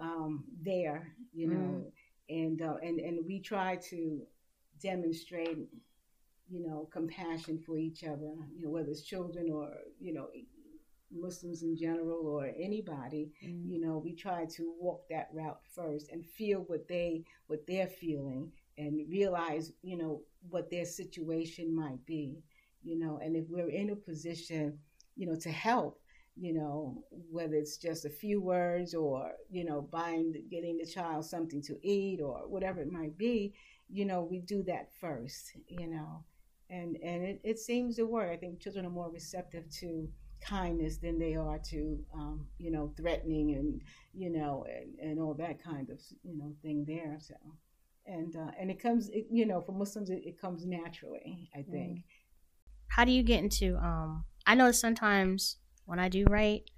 um, 0.00 0.44
there, 0.62 1.14
you 1.32 1.48
know, 1.48 1.84
mm. 1.84 1.90
and 2.28 2.62
uh, 2.62 2.76
and 2.82 3.00
and 3.00 3.26
we 3.26 3.40
try 3.40 3.76
to 3.90 4.22
demonstrate 4.82 5.58
you 6.48 6.66
know, 6.66 6.88
compassion 6.92 7.58
for 7.58 7.76
each 7.76 8.04
other, 8.04 8.32
you 8.56 8.62
know, 8.62 8.70
whether 8.70 8.90
it's 8.90 9.02
children 9.02 9.50
or, 9.50 9.70
you 10.00 10.12
know, 10.12 10.28
Muslims 11.12 11.62
in 11.62 11.76
general 11.76 12.26
or 12.26 12.50
anybody, 12.58 13.32
mm 13.44 13.62
you 13.66 13.80
know, 13.80 13.98
we 13.98 14.14
try 14.14 14.44
to 14.44 14.72
walk 14.80 15.08
that 15.08 15.28
route 15.32 15.60
first 15.74 16.10
and 16.10 16.24
feel 16.24 16.60
what 16.68 16.86
they 16.88 17.24
what 17.48 17.66
they're 17.66 17.86
feeling 17.86 18.50
and 18.78 19.08
realize, 19.10 19.72
you 19.82 19.96
know, 19.96 20.22
what 20.50 20.70
their 20.70 20.84
situation 20.84 21.74
might 21.74 22.04
be, 22.06 22.42
you 22.82 22.98
know, 22.98 23.18
and 23.22 23.36
if 23.36 23.44
we're 23.48 23.68
in 23.70 23.90
a 23.90 23.96
position, 23.96 24.78
you 25.16 25.26
know, 25.26 25.36
to 25.36 25.50
help, 25.50 26.00
you 26.36 26.52
know, 26.52 27.02
whether 27.30 27.54
it's 27.54 27.78
just 27.78 28.04
a 28.04 28.10
few 28.10 28.40
words 28.40 28.94
or, 28.94 29.32
you 29.50 29.64
know, 29.64 29.88
buying 29.90 30.34
getting 30.50 30.76
the 30.76 30.86
child 30.86 31.24
something 31.24 31.62
to 31.62 31.76
eat 31.82 32.20
or 32.20 32.46
whatever 32.46 32.80
it 32.80 32.92
might 32.92 33.16
be, 33.16 33.54
you 33.88 34.04
know, 34.04 34.22
we 34.22 34.40
do 34.40 34.62
that 34.64 34.90
first, 35.00 35.52
you 35.68 35.86
know 35.86 36.24
and 36.70 36.96
and 37.02 37.22
it, 37.22 37.40
it 37.44 37.58
seems 37.58 37.96
to 37.96 38.04
work. 38.04 38.30
I 38.30 38.36
think 38.36 38.60
children 38.60 38.86
are 38.86 38.90
more 38.90 39.10
receptive 39.10 39.70
to 39.80 40.08
kindness 40.40 40.98
than 40.98 41.18
they 41.18 41.34
are 41.34 41.58
to 41.70 41.98
um, 42.14 42.46
you 42.58 42.70
know 42.70 42.92
threatening 42.96 43.54
and 43.54 43.80
you 44.14 44.30
know 44.30 44.66
and, 44.68 44.98
and 44.98 45.20
all 45.20 45.34
that 45.34 45.62
kind 45.62 45.90
of 45.90 46.00
you 46.22 46.36
know 46.36 46.52
thing 46.62 46.84
there. 46.86 47.18
So 47.20 47.34
and 48.06 48.34
uh, 48.36 48.50
and 48.58 48.70
it 48.70 48.80
comes 48.80 49.08
it, 49.10 49.26
you 49.30 49.46
know 49.46 49.60
for 49.60 49.72
Muslims 49.72 50.10
it, 50.10 50.22
it 50.24 50.40
comes 50.40 50.66
naturally. 50.66 51.50
I 51.54 51.62
think. 51.62 52.02
How 52.88 53.04
do 53.04 53.12
you 53.12 53.22
get 53.22 53.42
into? 53.42 53.76
Um, 53.76 54.24
I 54.46 54.54
know 54.54 54.70
sometimes 54.72 55.56
when 55.84 55.98
I 55.98 56.08
do 56.08 56.24
write, 56.28 56.70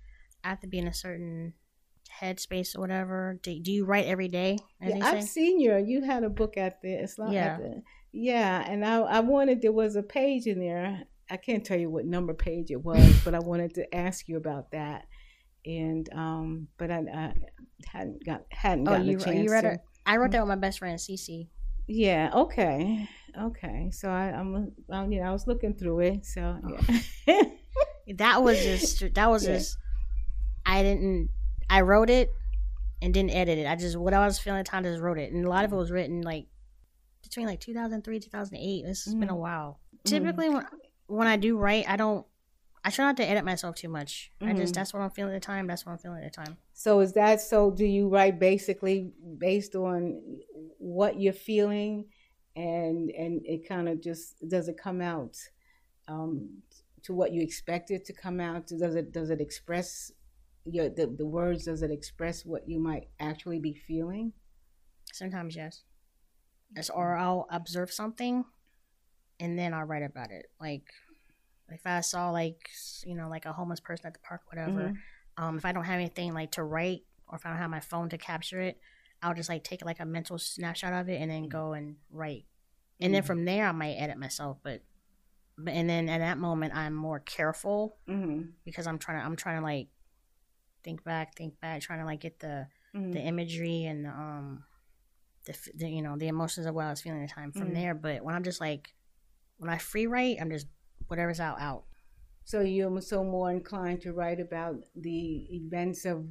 I 0.42 0.48
have 0.48 0.60
to 0.60 0.66
be 0.66 0.78
in 0.78 0.86
a 0.86 0.94
certain 0.94 1.54
headspace 2.20 2.76
or 2.76 2.80
whatever. 2.80 3.38
Do, 3.42 3.58
do 3.60 3.70
you 3.70 3.84
write 3.84 4.06
every 4.06 4.28
day? 4.28 4.58
Yeah, 4.80 4.98
I've 5.02 5.24
seen 5.24 5.60
you. 5.60 5.76
You 5.76 6.02
had 6.02 6.24
a 6.24 6.30
book 6.30 6.56
at 6.56 6.80
the 6.82 6.94
Islam. 6.94 7.32
Yeah. 7.32 7.58
The, 7.58 7.82
yeah, 8.12 8.64
and 8.66 8.84
I, 8.84 9.00
I 9.00 9.20
wanted 9.20 9.60
there 9.60 9.72
was 9.72 9.96
a 9.96 10.02
page 10.02 10.46
in 10.46 10.58
there. 10.58 11.02
I 11.30 11.36
can't 11.36 11.64
tell 11.64 11.78
you 11.78 11.90
what 11.90 12.06
number 12.06 12.32
page 12.32 12.70
it 12.70 12.82
was, 12.82 13.20
but 13.24 13.34
I 13.34 13.38
wanted 13.40 13.74
to 13.74 13.94
ask 13.94 14.28
you 14.28 14.38
about 14.38 14.70
that. 14.72 15.04
And 15.66 16.08
um, 16.14 16.68
but 16.78 16.90
I, 16.90 17.00
I 17.00 17.32
hadn't 17.86 18.24
got 18.24 18.44
hadn't 18.50 18.88
oh, 18.88 18.92
gotten 18.92 19.06
you, 19.06 19.18
a 19.18 19.20
chance. 19.20 19.38
You 19.44 19.50
read 19.50 19.62
to, 19.62 19.72
it? 19.72 19.80
I 20.06 20.16
wrote 20.16 20.30
that 20.30 20.40
with 20.40 20.48
my 20.48 20.56
best 20.56 20.78
friend 20.78 20.98
Cece. 20.98 21.48
Yeah. 21.88 22.30
Okay. 22.34 23.08
Okay. 23.36 23.90
So 23.92 24.08
I, 24.08 24.30
I'm, 24.30 24.72
I'm 24.90 25.10
you 25.10 25.20
know, 25.20 25.28
I 25.28 25.32
was 25.32 25.46
looking 25.46 25.74
through 25.74 26.00
it. 26.00 26.26
So 26.26 26.58
yeah. 27.26 27.42
that 28.14 28.42
was 28.42 28.62
just 28.62 29.14
that 29.14 29.30
was 29.30 29.46
yeah. 29.46 29.54
just. 29.54 29.76
I 30.64 30.82
didn't. 30.82 31.30
I 31.70 31.80
wrote 31.80 32.10
it 32.10 32.30
and 33.00 33.12
didn't 33.12 33.30
edit 33.30 33.58
it. 33.58 33.66
I 33.66 33.74
just 33.74 33.96
what 33.96 34.14
I 34.14 34.24
was 34.24 34.38
feeling 34.38 34.60
at 34.60 34.66
the 34.66 34.70
time 34.70 34.84
just 34.84 35.00
wrote 35.00 35.18
it, 35.18 35.32
and 35.32 35.44
a 35.44 35.48
lot 35.48 35.64
of 35.64 35.72
it 35.72 35.76
was 35.76 35.90
written 35.90 36.22
like 36.22 36.46
between 37.22 37.46
like 37.46 37.60
2003 37.60 38.20
2008 38.20 38.84
this 38.84 39.04
has 39.04 39.14
mm. 39.14 39.20
been 39.20 39.28
a 39.28 39.32
mm-hmm. 39.32 39.40
while 39.40 39.80
mm. 39.94 40.10
typically 40.10 40.48
when, 40.48 40.66
when 41.06 41.28
i 41.28 41.36
do 41.36 41.56
write 41.56 41.88
i 41.88 41.96
don't 41.96 42.26
i 42.88 42.90
try 42.90 43.04
not 43.04 43.16
to 43.16 43.28
edit 43.28 43.44
myself 43.44 43.74
too 43.74 43.88
much 43.88 44.30
mm. 44.40 44.48
i 44.48 44.52
just 44.52 44.72
mm-hmm. 44.72 44.80
that's 44.80 44.92
what 44.92 45.00
i'm 45.00 45.10
feeling 45.10 45.34
at 45.34 45.40
the 45.40 45.46
time 45.46 45.66
that's 45.66 45.84
what 45.84 45.92
i'm 45.92 45.98
feeling 45.98 46.22
at 46.22 46.32
the 46.32 46.44
time 46.44 46.56
so 46.72 47.00
is 47.00 47.12
that 47.12 47.40
so 47.40 47.70
do 47.70 47.84
you 47.84 48.08
write 48.08 48.38
basically 48.38 49.12
based 49.38 49.74
on 49.74 50.20
what 50.78 51.20
you're 51.20 51.32
feeling 51.32 52.04
and 52.56 53.10
and 53.10 53.40
it 53.44 53.68
kind 53.68 53.88
of 53.88 54.00
just 54.02 54.36
does 54.48 54.68
it 54.68 54.76
come 54.76 55.00
out 55.00 55.36
um, 56.08 56.48
to 57.02 57.12
what 57.12 57.32
you 57.32 57.42
expect 57.42 57.90
it 57.90 58.04
to 58.06 58.12
come 58.12 58.40
out 58.40 58.66
does 58.66 58.94
it 58.94 59.12
does 59.12 59.30
it 59.30 59.40
express 59.40 60.10
your 60.64 60.88
the, 60.88 61.06
the 61.18 61.26
words 61.26 61.66
does 61.66 61.82
it 61.82 61.90
express 61.90 62.44
what 62.44 62.68
you 62.68 62.80
might 62.80 63.08
actually 63.20 63.58
be 63.58 63.74
feeling 63.74 64.32
sometimes 65.12 65.54
yes 65.54 65.82
or 66.94 67.16
I'll 67.16 67.46
observe 67.50 67.90
something 67.90 68.44
and 69.40 69.58
then 69.58 69.74
I'll 69.74 69.84
write 69.84 70.02
about 70.02 70.30
it. 70.30 70.46
Like 70.60 70.84
if 71.70 71.86
I 71.86 72.00
saw 72.00 72.30
like 72.30 72.70
you 73.04 73.14
know 73.14 73.28
like 73.28 73.46
a 73.46 73.52
homeless 73.52 73.80
person 73.80 74.06
at 74.06 74.14
the 74.14 74.20
park, 74.20 74.42
whatever. 74.46 74.70
Mm-hmm. 74.70 75.44
Um, 75.44 75.56
if 75.56 75.64
I 75.64 75.70
don't 75.72 75.84
have 75.84 76.00
anything 76.00 76.34
like 76.34 76.52
to 76.52 76.64
write 76.64 77.02
or 77.28 77.36
if 77.36 77.46
I 77.46 77.50
don't 77.50 77.58
have 77.58 77.70
my 77.70 77.80
phone 77.80 78.08
to 78.08 78.18
capture 78.18 78.60
it, 78.60 78.80
I'll 79.22 79.34
just 79.34 79.48
like 79.48 79.64
take 79.64 79.84
like 79.84 80.00
a 80.00 80.04
mental 80.04 80.38
snapshot 80.38 80.92
of 80.92 81.08
it 81.08 81.20
and 81.20 81.30
then 81.30 81.48
go 81.48 81.72
and 81.72 81.96
write. 82.10 82.44
And 83.00 83.08
mm-hmm. 83.08 83.12
then 83.14 83.22
from 83.22 83.44
there, 83.44 83.66
I 83.66 83.72
might 83.72 83.94
edit 83.94 84.18
myself, 84.18 84.58
but, 84.62 84.82
but 85.56 85.74
and 85.74 85.88
then 85.88 86.08
at 86.08 86.18
that 86.18 86.38
moment, 86.38 86.74
I'm 86.74 86.94
more 86.94 87.20
careful 87.20 87.96
mm-hmm. 88.08 88.50
because 88.64 88.86
I'm 88.86 88.98
trying 88.98 89.20
to 89.20 89.26
I'm 89.26 89.36
trying 89.36 89.58
to 89.58 89.62
like 89.62 89.88
think 90.82 91.04
back, 91.04 91.36
think 91.36 91.60
back, 91.60 91.80
trying 91.82 92.00
to 92.00 92.04
like 92.04 92.20
get 92.20 92.40
the 92.40 92.66
mm-hmm. 92.94 93.12
the 93.12 93.20
imagery 93.20 93.84
and 93.84 94.04
the 94.04 94.10
um 94.10 94.64
the, 95.46 95.56
the 95.74 95.88
you 95.88 96.02
know 96.02 96.16
the 96.16 96.28
emotions 96.28 96.66
of 96.66 96.74
what 96.74 96.86
I 96.86 96.90
was 96.90 97.00
feeling 97.00 97.22
at 97.22 97.28
the 97.28 97.34
time 97.34 97.52
from 97.52 97.70
mm. 97.70 97.74
there. 97.74 97.94
But 97.94 98.22
when 98.22 98.34
I'm 98.34 98.44
just 98.44 98.60
like 98.60 98.94
when 99.58 99.70
I 99.70 99.78
free 99.78 100.06
write, 100.06 100.38
I'm 100.40 100.50
just 100.50 100.66
whatever's 101.08 101.40
out 101.40 101.60
out. 101.60 101.84
So 102.44 102.60
you're 102.60 103.00
so 103.02 103.22
more 103.22 103.50
inclined 103.50 104.00
to 104.02 104.12
write 104.12 104.40
about 104.40 104.76
the 104.96 105.46
events 105.50 106.06
of 106.06 106.24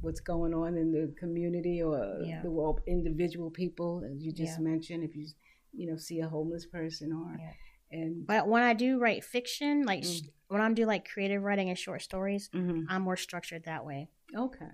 what's 0.00 0.20
going 0.20 0.54
on 0.54 0.76
in 0.76 0.92
the 0.92 1.14
community 1.18 1.82
or 1.82 2.20
yeah. 2.22 2.40
the 2.42 2.50
world, 2.50 2.80
individual 2.86 3.50
people, 3.50 4.02
as 4.10 4.22
you 4.22 4.32
just 4.32 4.58
yeah. 4.58 4.64
mentioned. 4.64 5.04
If 5.04 5.16
you 5.16 5.26
you 5.72 5.90
know 5.90 5.96
see 5.96 6.20
a 6.20 6.28
homeless 6.28 6.66
person 6.66 7.12
or 7.12 7.36
yeah. 7.38 7.98
and 7.98 8.26
but 8.26 8.48
when 8.48 8.62
I 8.62 8.74
do 8.74 8.98
write 8.98 9.24
fiction, 9.24 9.84
like 9.84 10.02
mm. 10.02 10.28
when 10.48 10.60
I'm 10.60 10.74
do 10.74 10.86
like 10.86 11.08
creative 11.08 11.42
writing 11.42 11.68
and 11.68 11.78
short 11.78 12.02
stories, 12.02 12.48
mm-hmm. 12.54 12.84
I'm 12.88 13.02
more 13.02 13.16
structured 13.16 13.64
that 13.64 13.84
way. 13.84 14.08
Okay. 14.36 14.64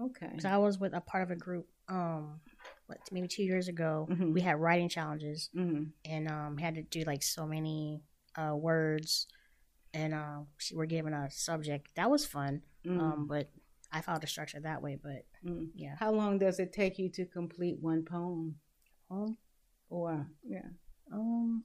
Okay. 0.00 0.28
Because 0.28 0.44
I 0.44 0.56
was 0.56 0.78
with 0.78 0.94
a 0.94 1.00
part 1.00 1.22
of 1.22 1.30
a 1.30 1.36
group 1.36 1.66
um 1.88 2.40
what 2.86 2.98
maybe 3.12 3.28
two 3.28 3.42
years 3.42 3.68
ago 3.68 4.08
mm-hmm. 4.10 4.32
we 4.32 4.40
had 4.40 4.58
writing 4.58 4.88
challenges 4.88 5.50
mm-hmm. 5.54 5.84
and 6.06 6.30
um 6.30 6.56
had 6.56 6.74
to 6.76 6.82
do 6.82 7.02
like 7.02 7.22
so 7.22 7.46
many 7.46 8.00
uh 8.36 8.54
words 8.54 9.26
and 9.92 10.14
um 10.14 10.46
uh, 10.48 10.64
we're 10.74 10.86
given 10.86 11.12
a 11.12 11.30
subject 11.30 11.88
that 11.96 12.10
was 12.10 12.24
fun 12.24 12.62
mm-hmm. 12.86 13.00
um 13.00 13.26
but 13.26 13.50
i 13.92 14.00
found 14.00 14.22
the 14.22 14.26
structure 14.26 14.60
that 14.60 14.82
way 14.82 14.98
but 15.00 15.24
mm. 15.46 15.68
yeah 15.74 15.94
how 15.98 16.10
long 16.10 16.38
does 16.38 16.58
it 16.58 16.72
take 16.72 16.98
you 16.98 17.08
to 17.08 17.24
complete 17.24 17.78
one 17.80 18.02
poem 18.02 18.54
poem 19.08 19.36
or 19.90 20.26
yeah 20.42 20.66
um 21.12 21.64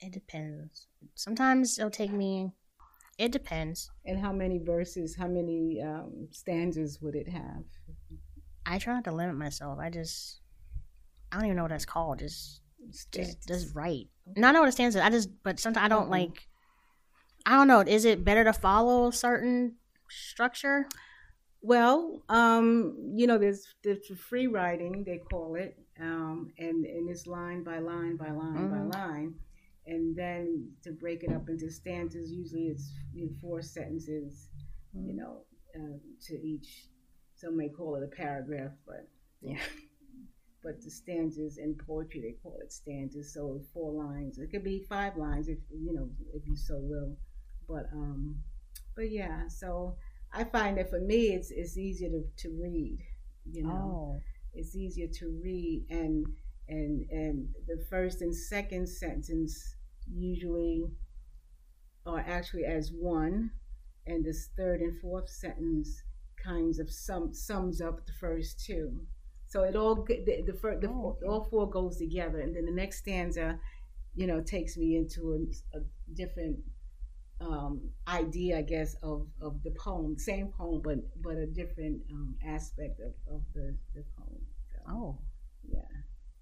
it 0.00 0.12
depends 0.12 0.86
sometimes 1.14 1.78
it'll 1.78 1.90
take 1.90 2.12
me 2.12 2.50
it 3.16 3.30
depends 3.30 3.90
and 4.04 4.18
how 4.18 4.32
many 4.32 4.58
verses 4.58 5.14
how 5.14 5.28
many 5.28 5.80
um, 5.80 6.26
stanzas 6.32 7.00
would 7.00 7.14
it 7.14 7.28
have 7.28 7.62
I 8.66 8.78
try 8.78 8.94
not 8.94 9.04
to 9.04 9.12
limit 9.12 9.36
myself. 9.36 9.78
I 9.78 9.90
just 9.90 10.40
I 11.30 11.36
don't 11.36 11.46
even 11.46 11.56
know 11.56 11.64
what 11.64 11.70
that's 11.70 11.84
called. 11.84 12.18
Just 12.20 12.60
just 13.12 13.46
just 13.46 13.74
write. 13.74 14.08
No, 14.36 14.48
I 14.48 14.52
know 14.52 14.60
what 14.60 14.68
it 14.68 14.72
stands 14.72 14.96
for. 14.96 15.02
I 15.02 15.10
just 15.10 15.30
but 15.42 15.60
sometimes 15.60 15.84
I 15.84 15.88
don't 15.88 16.04
mm-hmm. 16.04 16.12
like. 16.12 16.48
I 17.46 17.56
don't 17.56 17.68
know. 17.68 17.80
Is 17.80 18.06
it 18.06 18.24
better 18.24 18.44
to 18.44 18.54
follow 18.54 19.08
a 19.08 19.12
certain 19.12 19.74
structure? 20.08 20.86
Well, 21.60 22.22
um, 22.28 23.12
you 23.14 23.26
know, 23.26 23.38
there's 23.38 23.74
there's 23.82 24.06
free 24.18 24.46
writing 24.46 25.04
they 25.04 25.18
call 25.18 25.54
it, 25.56 25.78
um, 26.00 26.52
and 26.58 26.84
and 26.84 27.08
it's 27.08 27.26
line 27.26 27.62
by 27.62 27.78
line 27.78 28.16
by 28.16 28.30
line 28.30 28.56
mm-hmm. 28.56 28.90
by 28.90 28.98
line, 28.98 29.34
and 29.86 30.16
then 30.16 30.68
to 30.82 30.92
break 30.92 31.22
it 31.22 31.32
up 31.32 31.48
into 31.48 31.70
stanzas, 31.70 32.30
usually 32.30 32.68
it's 32.68 32.92
you 33.14 33.26
know, 33.26 33.32
four 33.40 33.62
sentences, 33.62 34.48
mm-hmm. 34.96 35.08
you 35.08 35.16
know, 35.16 35.42
uh, 35.74 35.98
to 36.26 36.34
each 36.34 36.88
some 37.34 37.56
may 37.56 37.68
call 37.68 37.96
it 37.96 38.02
a 38.02 38.16
paragraph, 38.16 38.72
but 38.86 39.08
yeah. 39.40 39.58
But 40.64 40.82
the 40.82 40.90
stanzas 40.90 41.58
in 41.58 41.76
poetry, 41.86 42.22
they 42.22 42.36
call 42.42 42.58
it 42.62 42.72
stanzas. 42.72 43.34
So 43.34 43.60
four 43.74 43.92
lines. 43.92 44.38
It 44.38 44.50
could 44.50 44.64
be 44.64 44.86
five 44.88 45.16
lines 45.16 45.48
if 45.48 45.58
you 45.70 45.92
know 45.92 46.08
if 46.32 46.46
you 46.46 46.56
so 46.56 46.78
will. 46.78 47.16
But 47.68 47.84
um, 47.92 48.36
but 48.96 49.10
yeah. 49.10 49.46
So 49.48 49.96
I 50.32 50.44
find 50.44 50.78
that 50.78 50.88
for 50.88 51.00
me, 51.00 51.34
it's 51.34 51.50
it's 51.50 51.76
easier 51.76 52.08
to, 52.08 52.24
to 52.38 52.48
read. 52.60 52.98
You 53.52 53.64
know, 53.64 54.16
oh. 54.16 54.20
it's 54.54 54.74
easier 54.74 55.06
to 55.06 55.40
read, 55.44 55.84
and 55.90 56.26
and 56.68 57.06
and 57.10 57.48
the 57.66 57.84
first 57.90 58.22
and 58.22 58.34
second 58.34 58.88
sentence 58.88 59.76
usually 60.10 60.84
are 62.06 62.24
actually 62.26 62.64
as 62.64 62.90
one, 62.90 63.50
and 64.06 64.24
this 64.24 64.48
third 64.56 64.80
and 64.80 64.98
fourth 65.00 65.28
sentence 65.28 66.02
kinds 66.42 66.78
of 66.78 66.90
sum 66.90 67.32
sums 67.32 67.80
up 67.80 68.06
the 68.06 68.12
first 68.18 68.64
two. 68.64 69.06
So 69.54 69.62
it 69.62 69.76
all 69.76 69.94
the 69.94 70.16
the, 70.26 70.42
the 70.42 70.88
oh, 70.88 71.10
okay. 71.10 71.26
all 71.28 71.44
four 71.48 71.70
goes 71.70 71.96
together, 71.96 72.40
and 72.40 72.56
then 72.56 72.64
the 72.64 72.72
next 72.72 72.96
stanza, 72.98 73.60
you 74.16 74.26
know, 74.26 74.40
takes 74.40 74.76
me 74.76 74.96
into 74.96 75.20
a, 75.38 75.78
a 75.78 75.80
different 76.22 76.56
um, 77.40 77.74
idea, 78.08 78.58
I 78.58 78.62
guess, 78.62 78.96
of, 79.10 79.28
of 79.40 79.62
the 79.62 79.70
poem, 79.78 80.18
same 80.18 80.48
poem, 80.48 80.80
but 80.82 80.98
but 81.22 81.36
a 81.36 81.46
different 81.46 81.98
um, 82.12 82.34
aspect 82.44 82.98
of, 82.98 83.12
of 83.32 83.42
the, 83.54 83.76
the 83.94 84.02
poem. 84.18 84.42
So, 84.72 84.78
Oh. 84.88 85.18
yeah. 85.68 85.82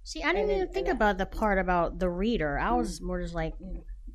See, 0.04 0.22
I 0.22 0.32
didn't 0.32 0.48
And 0.50 0.56
even 0.62 0.72
think 0.72 0.88
and 0.88 0.94
I- 0.94 0.96
about 0.96 1.18
the 1.18 1.26
part 1.26 1.58
about 1.58 1.98
the 1.98 2.08
reader. 2.08 2.58
I 2.58 2.72
was 2.72 3.02
more 3.02 3.20
just 3.20 3.34
like, 3.34 3.52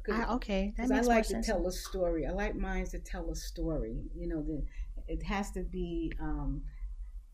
ah, 0.09 0.35
okay, 0.37 0.73
that 0.77 0.87
Because 0.89 1.07
I 1.07 1.13
like 1.15 1.23
to 1.25 1.29
sense. 1.29 1.45
tell 1.45 1.67
a 1.67 1.71
story. 1.71 2.25
I 2.25 2.31
like 2.31 2.55
mine 2.55 2.85
to 2.87 2.99
tell 2.99 3.29
a 3.29 3.35
story. 3.35 3.95
You 4.15 4.27
know, 4.27 4.41
the, 4.41 4.63
it 5.07 5.21
has 5.23 5.51
to 5.51 5.61
be 5.61 6.11
um, 6.19 6.63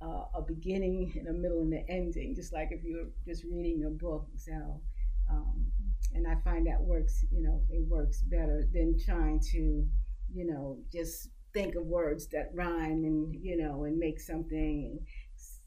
uh, 0.01 0.25
a 0.35 0.41
beginning 0.41 1.13
and 1.17 1.27
a 1.27 1.33
middle 1.33 1.61
and 1.61 1.73
an 1.73 1.85
ending, 1.89 2.35
just 2.35 2.53
like 2.53 2.69
if 2.71 2.83
you're 2.83 3.07
just 3.25 3.43
reading 3.45 3.85
a 3.85 3.89
book. 3.89 4.27
So, 4.35 4.81
um, 5.29 5.65
and 6.13 6.27
I 6.27 6.35
find 6.43 6.67
that 6.67 6.81
works. 6.81 7.25
You 7.31 7.43
know, 7.43 7.61
it 7.69 7.87
works 7.87 8.21
better 8.21 8.67
than 8.73 8.97
trying 9.03 9.39
to, 9.51 9.87
you 10.33 10.45
know, 10.45 10.77
just 10.91 11.29
think 11.53 11.75
of 11.75 11.85
words 11.85 12.27
that 12.27 12.49
rhyme 12.53 13.03
and 13.03 13.35
you 13.43 13.57
know 13.57 13.83
and 13.83 13.97
make 13.97 14.19
something. 14.19 14.99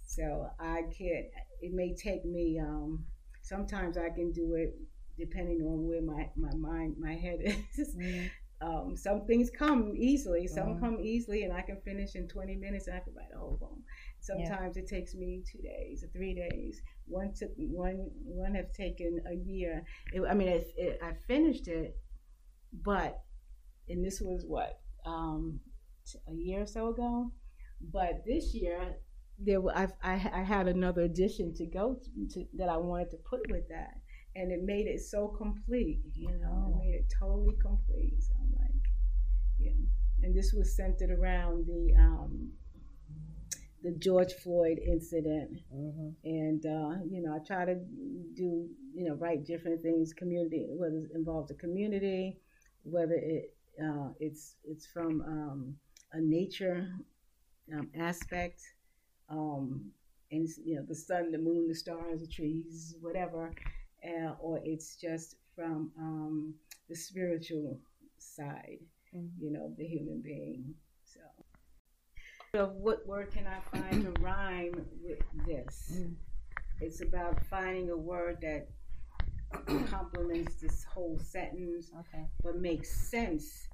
So 0.06 0.48
I 0.60 0.82
can't. 0.96 1.26
It 1.60 1.72
may 1.72 1.94
take 1.94 2.24
me. 2.24 2.58
Um, 2.60 3.04
sometimes 3.42 3.96
I 3.96 4.10
can 4.10 4.32
do 4.32 4.54
it 4.54 4.74
depending 5.18 5.62
on 5.62 5.86
where 5.88 6.02
my, 6.02 6.28
my 6.36 6.54
mind 6.56 6.94
my 6.98 7.14
head 7.14 7.38
is 7.78 7.94
Mhm. 7.96 8.30
um, 8.60 8.96
some 8.96 9.24
things 9.26 9.50
come 9.50 9.94
easily 9.96 10.46
some 10.46 10.76
Mhm. 10.76 10.80
come 10.80 10.98
easily 11.00 11.42
and 11.44 11.52
i 11.52 11.62
can 11.62 11.80
finish 11.82 12.14
in 12.16 12.26
20 12.28 12.54
minutes 12.56 12.86
and 12.86 12.96
i 12.96 13.00
can 13.00 13.14
write 13.14 13.32
a 13.34 13.38
whole 13.38 13.56
poem 13.58 13.82
sometimes 14.26 14.76
it 14.76 14.86
takes 14.86 15.14
me 15.14 15.42
two 15.50 15.62
days 15.62 16.04
or 16.04 16.08
three 16.08 16.34
days. 16.34 16.82
One 17.06 17.32
took 17.32 17.50
one 17.56 18.10
one 18.24 18.54
have 18.54 18.72
taken 18.72 19.20
a 19.30 19.34
year. 19.34 19.84
It, 20.12 20.22
i 20.28 20.34
mean 20.34 20.48
it, 20.48 20.66
it, 20.76 20.98
i 21.02 21.12
finished 21.26 21.68
it 21.68 21.96
but 22.84 23.22
and 23.88 24.04
this 24.04 24.20
was 24.20 24.44
what 24.46 24.80
um, 25.04 25.60
t- 26.06 26.18
a 26.28 26.34
year 26.34 26.62
or 26.62 26.66
so 26.66 26.88
ago? 26.88 27.30
But 27.92 28.24
this 28.26 28.54
year 28.54 28.96
there 29.38 29.60
were, 29.60 29.76
I, 29.76 29.88
I, 30.02 30.14
I 30.34 30.42
had 30.42 30.66
another 30.66 31.02
addition 31.02 31.54
to 31.54 31.66
go 31.66 31.98
to, 32.32 32.44
that 32.54 32.68
i 32.68 32.76
wanted 32.76 33.10
to 33.10 33.18
put 33.18 33.40
with 33.50 33.68
that. 33.68 34.00
And 34.34 34.52
it 34.52 34.64
made 34.64 34.86
it 34.86 35.00
so 35.00 35.28
complete 35.28 36.00
you 36.14 36.28
know? 36.28 36.66
Oh. 36.66 36.72
it 36.72 36.84
made 36.84 36.94
it 36.94 37.12
totally 37.18 37.56
complete. 37.60 38.14
So 38.20 38.34
i'm 38.42 38.52
like 38.58 38.82
yeah. 39.58 39.72
And 40.22 40.34
this 40.34 40.52
was 40.52 40.74
centered 40.74 41.10
around 41.10 41.66
the 41.66 41.94
um 41.98 42.50
the 43.86 43.92
george 44.06 44.32
floyd 44.42 44.78
incident 44.94 45.50
Mhm. 45.72 46.08
and 46.24 46.62
uh, 46.78 46.92
you 47.12 47.20
know 47.22 47.32
I 47.36 47.40
try 47.52 47.62
to 47.72 47.76
do 48.42 48.48
you 48.98 49.04
know 49.06 49.14
write 49.22 49.42
different 49.52 49.80
things 49.86 50.12
community 50.22 50.64
whether 50.80 50.98
it 51.06 51.10
involves 51.20 51.48
the 51.52 51.58
community 51.66 52.22
whether 52.94 53.18
it 53.34 53.44
uh, 53.86 54.08
it's 54.26 54.44
it's 54.72 54.86
from 54.94 55.12
um, 55.34 55.58
a 56.18 56.20
nature 56.20 56.80
um, 57.74 57.88
aspect 58.10 58.60
um, 59.28 59.92
and 60.30 60.48
you 60.64 60.76
know 60.76 60.84
the 60.88 60.94
sun 61.08 61.30
the 61.32 61.38
moon 61.38 61.68
the 61.68 61.74
stars 61.74 62.20
the 62.20 62.26
trees 62.38 62.96
whatever 63.00 63.52
uh, 64.10 64.32
or 64.40 64.60
it's 64.64 64.96
just 64.96 65.36
from 65.54 65.92
um, 65.98 66.54
the 66.88 66.96
spiritual 66.96 67.80
side 68.18 68.80
Mhm. 69.14 69.30
you 69.40 69.50
know 69.52 69.66
the 69.78 69.86
human 69.86 70.20
being 70.20 70.74
so 72.56 72.72
what 72.78 73.06
word 73.06 73.30
can 73.30 73.44
I 73.46 73.60
find 73.76 74.02
to 74.02 74.22
rhyme 74.22 74.86
with 75.02 75.18
this? 75.46 75.92
Mm. 76.00 76.14
It's 76.80 77.02
about 77.02 77.44
finding 77.50 77.90
a 77.90 77.96
word 77.96 78.38
that 78.40 78.68
complements 79.90 80.54
this 80.56 80.82
whole 80.84 81.18
sentence, 81.18 81.90
Okay. 82.00 82.24
but 82.42 82.56
makes 82.56 83.10
sense 83.10 83.68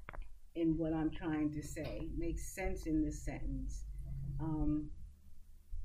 in 0.55 0.77
what 0.77 0.93
I'm 0.93 1.11
trying 1.11 1.49
to 1.53 1.63
say. 1.63 2.09
Makes 2.17 2.53
sense 2.53 2.85
in 2.85 3.05
this 3.05 3.23
sentence. 3.23 3.85
Um, 4.41 4.89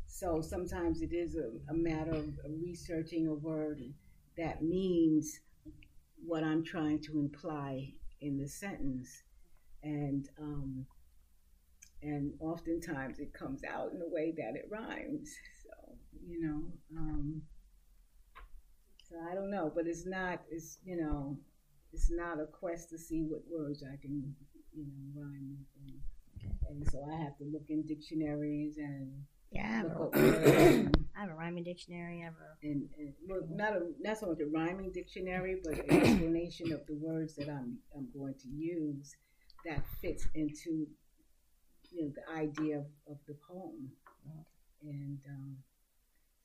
so 0.08 0.40
sometimes 0.40 1.00
it 1.00 1.12
is 1.12 1.36
a, 1.36 1.52
a 1.70 1.74
matter 1.74 2.10
of 2.10 2.26
researching 2.60 3.28
a 3.28 3.34
word 3.34 3.80
that 4.36 4.64
means 4.64 5.38
what 6.26 6.42
I'm 6.42 6.64
trying 6.64 7.00
to 7.02 7.20
imply 7.20 7.92
in 8.20 8.38
the 8.38 8.48
sentence, 8.48 9.22
and 9.84 10.28
um, 10.40 10.84
and 12.02 12.32
oftentimes 12.40 13.18
it 13.18 13.32
comes 13.32 13.62
out 13.64 13.92
in 13.92 14.00
a 14.00 14.08
way 14.08 14.32
that 14.36 14.54
it 14.56 14.68
rhymes. 14.70 15.34
So 15.62 15.94
you 16.26 16.40
know, 16.40 16.62
um, 16.96 17.42
so 19.08 19.16
I 19.30 19.34
don't 19.34 19.50
know, 19.50 19.72
but 19.74 19.86
it's 19.86 20.06
not. 20.06 20.40
It's 20.50 20.78
you 20.84 20.96
know, 20.96 21.36
it's 21.92 22.10
not 22.10 22.40
a 22.40 22.46
quest 22.46 22.90
to 22.90 22.98
see 22.98 23.22
what 23.22 23.42
words 23.50 23.82
I 23.82 23.96
can 24.00 24.34
you 24.76 24.84
know 24.84 25.22
rhyme 25.22 25.56
with, 25.56 25.92
and, 26.68 26.82
and 26.82 26.90
so 26.90 27.04
I 27.10 27.22
have 27.22 27.36
to 27.38 27.44
look 27.44 27.64
in 27.68 27.82
dictionaries 27.86 28.76
and 28.78 29.10
Yeah, 29.50 29.62
I 29.62 29.76
have, 29.76 29.86
a, 29.86 29.90
up 29.90 30.14
words 30.14 30.48
and, 30.50 31.08
I 31.16 31.20
have 31.22 31.30
a 31.30 31.34
rhyming 31.34 31.64
dictionary. 31.64 32.20
I 32.22 32.26
have 32.26 32.34
a 32.34 32.66
and, 32.66 32.88
and 32.98 33.12
well, 33.26 33.40
not 33.50 33.72
a 33.72 33.82
not 34.00 34.18
so 34.18 34.26
much 34.26 34.40
a 34.40 34.46
rhyming 34.46 34.92
dictionary, 34.92 35.56
but 35.64 35.72
an 35.72 35.90
explanation 35.90 36.72
of 36.72 36.86
the 36.86 36.94
words 36.94 37.34
that 37.36 37.48
I'm 37.48 37.78
I'm 37.96 38.08
going 38.14 38.34
to 38.34 38.48
use 38.48 39.16
that 39.64 39.84
fits 40.00 40.26
into 40.34 40.86
you 41.90 42.04
know 42.04 42.12
the 42.14 42.38
idea 42.38 42.78
of, 42.78 42.86
of 43.10 43.18
the 43.26 43.36
poem, 43.46 43.90
and 44.82 45.18
um, 45.28 45.56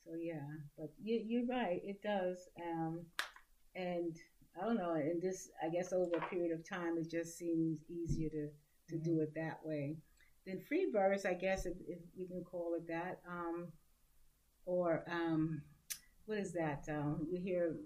so 0.04 0.12
yeah. 0.20 0.46
But 0.78 0.90
you, 1.02 1.22
you're 1.26 1.46
right, 1.46 1.80
it 1.84 2.02
does, 2.02 2.48
um, 2.62 3.00
and 3.74 4.16
I 4.60 4.64
don't 4.64 4.76
know. 4.76 4.94
And 4.94 5.20
this, 5.20 5.50
I 5.64 5.68
guess, 5.68 5.92
over 5.92 6.16
a 6.16 6.28
period 6.28 6.52
of 6.52 6.68
time, 6.68 6.98
it 6.98 7.10
just 7.10 7.38
seems 7.38 7.78
easier 7.88 8.28
to 8.30 8.48
to 8.90 8.98
do 8.98 9.20
it 9.20 9.34
that 9.34 9.60
way. 9.64 9.96
Then 10.46 10.60
free 10.60 10.90
verse, 10.92 11.24
I 11.24 11.32
guess, 11.34 11.64
if, 11.64 11.72
if 11.88 11.98
we 12.18 12.26
can 12.26 12.44
call 12.44 12.74
it 12.74 12.86
that. 12.88 13.20
Um, 13.28 13.68
or 14.66 15.04
um, 15.10 15.62
what 16.26 16.38
is 16.38 16.52
that? 16.52 16.84
Um, 16.88 17.26
you 17.30 17.40
hear 17.40 17.76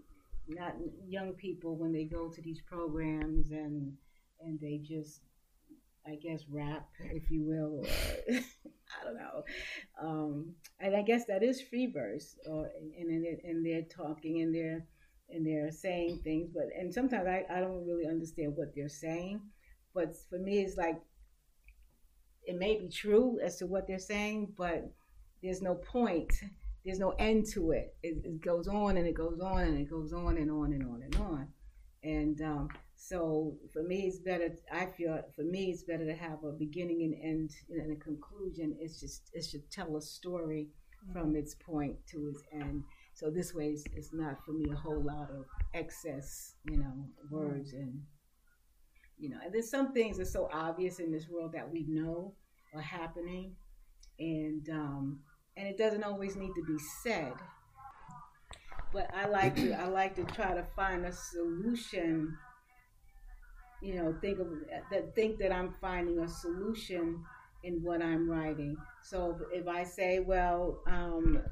not 0.48 0.74
young 1.06 1.32
people 1.34 1.76
when 1.76 1.92
they 1.92 2.04
go 2.04 2.28
to 2.28 2.42
these 2.42 2.60
programs 2.60 3.50
and 3.50 3.92
and 4.40 4.58
they 4.60 4.78
just, 4.78 5.22
I 6.08 6.16
guess, 6.16 6.42
rap, 6.50 6.88
if 7.00 7.30
you 7.30 7.42
will, 7.44 7.80
or 7.80 7.86
I 8.30 9.04
don't 9.04 9.16
know. 9.16 9.44
Um, 10.00 10.54
and 10.80 10.96
I 10.96 11.02
guess 11.02 11.26
that 11.26 11.42
is 11.42 11.60
free 11.60 11.86
verse, 11.86 12.36
or 12.46 12.70
and 12.98 13.10
and, 13.10 13.26
and 13.44 13.66
they're 13.66 13.82
talking 13.82 14.40
and 14.42 14.54
they're 14.54 14.86
and 15.30 15.46
they're 15.46 15.70
saying 15.70 16.20
things, 16.24 16.50
but 16.54 16.64
and 16.78 16.92
sometimes 16.92 17.26
I, 17.26 17.44
I 17.50 17.60
don't 17.60 17.86
really 17.86 18.06
understand 18.06 18.56
what 18.56 18.74
they're 18.74 18.88
saying, 18.88 19.40
but 19.94 20.14
for 20.30 20.38
me 20.38 20.60
it's 20.60 20.76
like 20.76 21.00
it 22.44 22.58
may 22.58 22.78
be 22.78 22.88
true 22.88 23.38
as 23.44 23.58
to 23.58 23.66
what 23.66 23.86
they're 23.86 23.98
saying, 23.98 24.54
but 24.56 24.90
there's 25.42 25.60
no 25.60 25.74
point 25.74 26.32
there's 26.84 26.98
no 26.98 27.10
end 27.18 27.46
to 27.52 27.72
it. 27.72 27.94
it. 28.02 28.24
It 28.24 28.40
goes 28.40 28.66
on 28.66 28.96
and 28.96 29.06
it 29.06 29.14
goes 29.14 29.40
on 29.40 29.60
and 29.60 29.78
it 29.78 29.90
goes 29.90 30.12
on 30.14 30.38
and 30.38 30.50
on 30.50 30.72
and 30.72 30.82
on 30.84 31.02
and 31.02 31.16
on. 31.16 31.48
And 32.02 32.40
um, 32.40 32.68
so 33.00 33.54
for 33.72 33.84
me, 33.84 34.08
it's 34.08 34.18
better. 34.18 34.50
I 34.72 34.86
feel 34.86 35.22
for 35.36 35.44
me, 35.44 35.70
it's 35.70 35.84
better 35.84 36.04
to 36.04 36.14
have 36.14 36.42
a 36.42 36.50
beginning 36.50 37.02
and 37.04 37.14
end 37.22 37.50
and 37.70 37.92
a 37.92 38.04
conclusion. 38.04 38.76
It's 38.80 38.98
just 39.00 39.30
it 39.32 39.44
should 39.44 39.70
tell 39.70 39.96
a 39.96 40.02
story 40.02 40.66
from 41.12 41.36
its 41.36 41.54
point 41.54 41.96
to 42.08 42.28
its 42.28 42.42
end. 42.52 42.82
So 43.14 43.30
this 43.30 43.54
way, 43.54 43.68
it's, 43.68 43.84
it's 43.94 44.12
not 44.12 44.44
for 44.44 44.52
me 44.52 44.70
a 44.72 44.76
whole 44.76 45.00
lot 45.00 45.30
of 45.30 45.44
excess, 45.74 46.54
you 46.64 46.78
know, 46.78 46.92
words 47.30 47.72
and 47.72 48.02
you 49.16 49.30
know. 49.30 49.38
And 49.44 49.54
there's 49.54 49.70
some 49.70 49.92
things 49.92 50.16
that 50.16 50.24
are 50.24 50.30
so 50.30 50.48
obvious 50.52 50.98
in 50.98 51.12
this 51.12 51.28
world 51.28 51.52
that 51.52 51.70
we 51.70 51.86
know 51.88 52.34
are 52.74 52.82
happening, 52.82 53.54
and 54.18 54.68
um, 54.70 55.20
and 55.56 55.68
it 55.68 55.78
doesn't 55.78 56.02
always 56.02 56.34
need 56.34 56.52
to 56.56 56.64
be 56.66 56.78
said. 57.02 57.32
But 58.92 59.08
I 59.14 59.28
like 59.28 59.54
to 59.54 59.72
I 59.72 59.86
like 59.86 60.16
to 60.16 60.24
try 60.24 60.52
to 60.52 60.64
find 60.74 61.06
a 61.06 61.12
solution. 61.12 62.36
You 63.80 63.94
know, 63.94 64.14
think 64.20 64.40
of 64.40 64.48
that. 64.90 65.14
Think 65.14 65.38
that 65.38 65.52
I'm 65.52 65.72
finding 65.80 66.18
a 66.18 66.28
solution 66.28 67.24
in 67.62 67.82
what 67.82 68.02
I'm 68.02 68.28
writing. 68.28 68.76
So 69.02 69.38
if 69.52 69.66
I 69.68 69.84
say, 69.84 70.20
well, 70.20 70.80
um, 70.86 71.42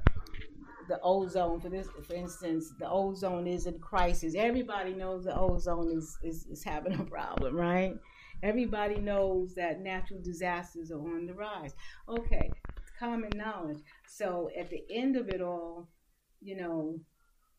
the 0.87 0.99
ozone 1.01 1.59
for 1.59 1.69
this, 1.69 1.87
for 2.05 2.13
instance, 2.13 2.71
the 2.79 2.89
ozone 2.89 3.47
is 3.47 3.65
in 3.65 3.79
crisis. 3.79 4.35
Everybody 4.35 4.93
knows 4.93 5.25
the 5.25 5.37
ozone 5.37 5.91
is 5.91 6.17
is, 6.23 6.45
is 6.47 6.63
having 6.63 6.99
a 6.99 7.03
problem, 7.03 7.55
right? 7.55 7.95
Everybody 8.43 8.99
knows 8.99 9.55
that 9.55 9.81
natural 9.81 10.21
disasters 10.21 10.91
are 10.91 10.99
on 10.99 11.25
the 11.25 11.33
rise. 11.33 11.73
Okay, 12.07 12.51
common 12.99 13.31
knowledge. 13.35 13.79
So 14.07 14.49
at 14.57 14.69
the 14.69 14.83
end 14.91 15.15
of 15.17 15.29
it 15.29 15.41
all, 15.41 15.89
you 16.41 16.55
know, 16.55 16.99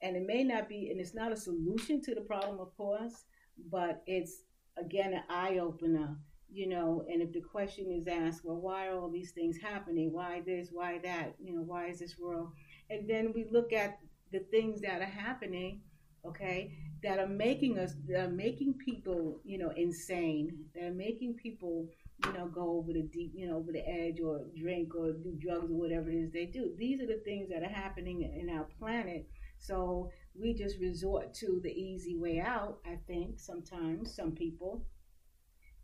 and 0.03 0.17
it 0.17 0.25
may 0.27 0.45
not 0.45 0.69
be, 0.69 0.91
and 0.91 1.01
it's 1.01 1.15
not 1.15 1.33
a 1.33 1.37
solution 1.37 2.01
to 2.03 2.15
the 2.15 2.21
problem, 2.21 2.61
of 2.61 2.77
course, 2.77 3.25
but 3.71 4.03
it's 4.07 4.43
again 4.81 5.14
an 5.14 5.23
eye 5.29 5.59
opener, 5.59 6.17
you 6.51 6.69
know. 6.69 7.05
And 7.11 7.23
if 7.23 7.33
the 7.33 7.41
question 7.41 7.93
is 7.93 8.07
asked, 8.07 8.45
well, 8.45 8.61
why 8.61 8.88
are 8.88 8.99
all 8.99 9.11
these 9.11 9.33
things 9.33 9.57
happening? 9.59 10.12
Why 10.12 10.43
this? 10.45 10.69
Why 10.73 10.99
that? 11.05 11.35
You 11.43 11.57
know, 11.57 11.62
why 11.62 11.87
is 11.87 11.99
this 11.99 12.19
world? 12.19 12.51
And 12.91 13.09
then 13.09 13.33
we 13.35 13.47
look 13.51 13.73
at 13.73 13.99
the 14.33 14.41
things 14.51 14.81
that 14.83 15.01
are 15.01 15.05
happening 15.05 15.81
okay, 16.25 16.73
that 17.03 17.19
are 17.19 17.29
making 17.29 17.79
us, 17.79 17.95
that 18.09 18.21
are 18.21 18.31
making 18.31 18.75
people, 18.75 19.41
you 19.45 19.59
know, 19.59 19.71
insane. 19.77 20.64
That 20.75 20.85
are 20.85 20.95
making 20.95 21.35
people, 21.35 21.88
you 22.25 22.33
know, 22.33 22.47
go 22.47 22.79
over 22.79 22.93
the 22.93 23.03
deep, 23.03 23.33
you 23.35 23.49
know, 23.49 23.57
over 23.57 23.73
the 23.73 23.87
edge 23.88 24.21
or 24.21 24.41
drink 24.61 24.95
or 24.95 25.12
do 25.12 25.37
drugs 25.41 25.71
or 25.71 25.75
whatever 25.77 26.11
it 26.11 26.17
is 26.17 26.33
they 26.33 26.47
do. 26.47 26.73
These 26.77 27.01
are 27.01 27.07
the 27.07 27.23
things 27.25 27.49
that 27.51 27.62
are 27.62 27.69
happening 27.69 28.23
in 28.23 28.51
our 28.51 28.67
planet. 28.79 29.27
So 29.59 30.11
we 30.35 30.55
just 30.55 30.79
resort 30.79 31.35
to 31.35 31.61
the 31.62 31.71
easy 31.71 32.16
way 32.16 32.40
out, 32.40 32.79
I 32.87 32.97
think, 33.07 33.40
sometimes, 33.40 34.14
some 34.14 34.33
people, 34.33 34.87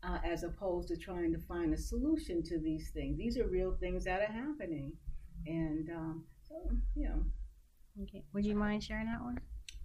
uh, 0.03 0.19
as 0.25 0.43
opposed 0.43 0.89
to 0.89 0.97
trying 0.97 1.33
to 1.33 1.39
find 1.39 1.75
a 1.75 1.79
solution 1.79 2.43
to 2.45 2.59
these 2.59 2.91
things. 2.91 3.19
These 3.19 3.39
are 3.39 3.47
real 3.47 3.77
things 3.81 4.05
that 4.05 4.21
are 4.21 4.33
happening. 4.33 4.93
And 5.47 5.91
um, 5.91 6.25
so, 6.49 6.55
you 6.95 7.09
know. 7.09 7.25
Okay. 8.03 8.25
Would 8.33 8.45
you 8.45 8.55
mind 8.55 8.83
sharing 8.83 9.07
that 9.07 9.21
one? 9.21 9.39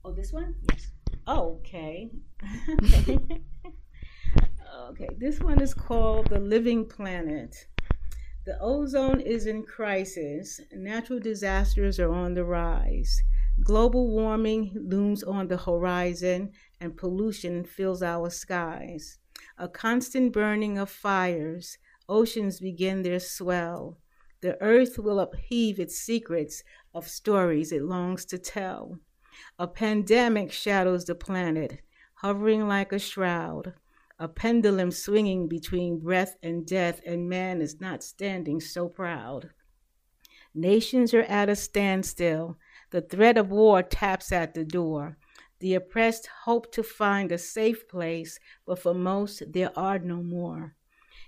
Oh, 0.04 0.12
this 0.12 0.32
one? 0.32 0.56
Yes. 0.71 0.91
Okay. 1.28 2.10
okay, 4.89 5.10
this 5.17 5.39
one 5.39 5.62
is 5.62 5.73
called 5.73 6.28
The 6.28 6.39
Living 6.39 6.86
Planet. 6.86 7.67
The 8.45 8.58
ozone 8.62 9.19
is 9.19 9.45
in 9.45 9.63
crisis. 9.63 10.60
Natural 10.71 11.19
disasters 11.19 11.99
are 11.99 12.12
on 12.12 12.34
the 12.34 12.45
rise. 12.45 13.21
Global 13.63 14.10
warming 14.10 14.72
looms 14.76 15.24
on 15.24 15.48
the 15.48 15.58
horizon, 15.58 16.52
and 16.80 16.98
pollution 16.98 17.63
fills 17.63 18.02
our 18.04 18.30
skies. 18.30 19.17
A 19.58 19.69
constant 19.69 20.34
burning 20.34 20.78
of 20.78 20.89
fires, 20.89 21.78
oceans 22.10 22.60
begin 22.60 23.02
their 23.04 23.19
swell. 23.19 23.98
The 24.41 24.62
earth 24.62 25.00
will 25.00 25.19
upheave 25.19 25.80
its 25.80 25.95
secrets 25.98 26.63
of 26.93 27.08
stories 27.08 27.72
it 27.72 27.84
longs 27.84 28.26
to 28.26 28.38
tell. 28.38 29.00
A 29.58 29.67
pandemic 29.67 30.52
shadows 30.52 31.06
the 31.06 31.15
planet, 31.15 31.82
hovering 32.15 32.67
like 32.67 32.91
a 32.91 33.00
shroud, 33.00 33.74
a 34.17 34.28
pendulum 34.28 34.91
swinging 34.91 35.48
between 35.48 36.00
breath 36.00 36.36
and 36.43 36.65
death, 36.67 37.00
and 37.06 37.30
man 37.30 37.62
is 37.62 37.80
not 37.80 38.04
standing 38.04 38.60
so 38.60 38.89
proud. 38.89 39.52
Nations 40.54 41.13
are 41.13 41.24
at 41.24 41.50
a 41.50 41.56
standstill. 41.56 42.58
The 42.91 43.02
threat 43.02 43.38
of 43.38 43.52
war 43.52 43.84
taps 43.84 44.32
at 44.32 44.54
the 44.54 44.65
door. 44.65 45.17
The 45.60 45.75
oppressed 45.75 46.28
hope 46.45 46.71
to 46.71 46.84
find 46.84 47.32
a 47.32 47.38
safe 47.38 47.88
place, 47.88 48.39
but 48.65 48.80
for 48.80 48.93
most, 48.93 49.43
there 49.52 49.78
are 49.78 49.99
no 49.99 50.23
more. 50.23 50.75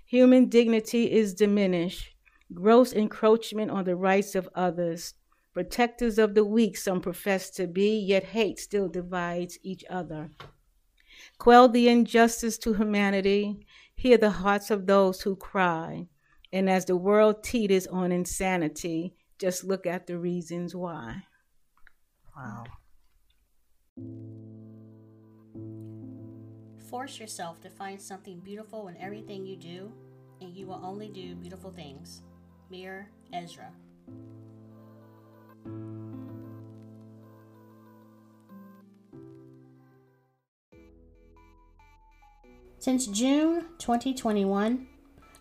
Human 0.06 0.48
dignity 0.48 1.12
is 1.12 1.34
diminished. 1.34 2.14
Gross 2.52 2.92
encroachment 2.92 3.70
on 3.70 3.84
the 3.84 3.96
rights 3.96 4.34
of 4.34 4.48
others. 4.54 5.14
Protectors 5.54 6.18
of 6.18 6.34
the 6.34 6.44
weak, 6.44 6.76
some 6.76 7.00
profess 7.00 7.50
to 7.50 7.66
be, 7.66 7.98
yet 7.98 8.24
hate 8.24 8.58
still 8.58 8.88
divides 8.88 9.58
each 9.62 9.84
other. 9.88 10.30
Quell 11.38 11.68
the 11.68 11.88
injustice 11.88 12.58
to 12.58 12.74
humanity. 12.74 13.66
Hear 13.94 14.16
the 14.16 14.30
hearts 14.30 14.70
of 14.70 14.86
those 14.86 15.20
who 15.20 15.36
cry. 15.36 16.08
And 16.52 16.68
as 16.68 16.86
the 16.86 16.96
world 16.96 17.44
teeters 17.44 17.86
on 17.86 18.12
insanity, 18.12 19.14
just 19.38 19.62
look 19.62 19.86
at 19.86 20.06
the 20.06 20.18
reasons 20.18 20.74
why. 20.74 21.22
Wow. 22.36 22.64
Force 26.88 27.18
yourself 27.18 27.60
to 27.62 27.70
find 27.70 28.00
something 28.00 28.40
beautiful 28.40 28.88
in 28.88 28.96
everything 28.98 29.46
you 29.46 29.56
do, 29.56 29.92
and 30.40 30.54
you 30.54 30.66
will 30.66 30.80
only 30.82 31.08
do 31.08 31.34
beautiful 31.34 31.70
things. 31.70 32.22
Mir 32.70 33.08
Ezra. 33.32 33.70
Since 42.78 43.06
June 43.06 43.66
2021, 43.78 44.88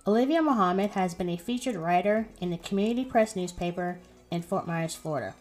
Olivia 0.06 0.41
Muhammad 0.43 0.91
has 0.91 1.15
been 1.15 1.30
a 1.30 1.38
featured 1.38 1.75
writer 1.75 2.27
in 2.39 2.51
the 2.51 2.58
Community 2.58 3.04
Press 3.04 3.36
newspaper 3.36 3.99
in 4.30 4.43
Fort 4.43 4.67
Myers, 4.67 4.93
Florida, 4.93 5.34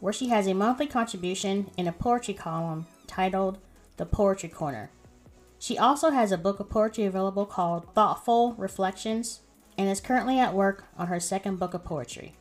where 0.00 0.12
she 0.12 0.28
has 0.28 0.46
a 0.46 0.54
monthly 0.54 0.86
contribution 0.86 1.70
in 1.76 1.86
a 1.86 1.92
poetry 1.92 2.34
column 2.34 2.86
titled 3.06 3.58
The 3.98 4.06
Poetry 4.06 4.48
Corner. 4.48 4.90
She 5.58 5.76
also 5.76 6.10
has 6.10 6.32
a 6.32 6.38
book 6.38 6.58
of 6.58 6.70
poetry 6.70 7.04
available 7.04 7.46
called 7.46 7.94
Thoughtful 7.94 8.54
Reflections 8.54 9.40
and 9.76 9.88
is 9.88 10.00
currently 10.00 10.38
at 10.38 10.54
work 10.54 10.86
on 10.96 11.08
her 11.08 11.20
second 11.20 11.58
book 11.58 11.74
of 11.74 11.84
poetry. 11.84 12.34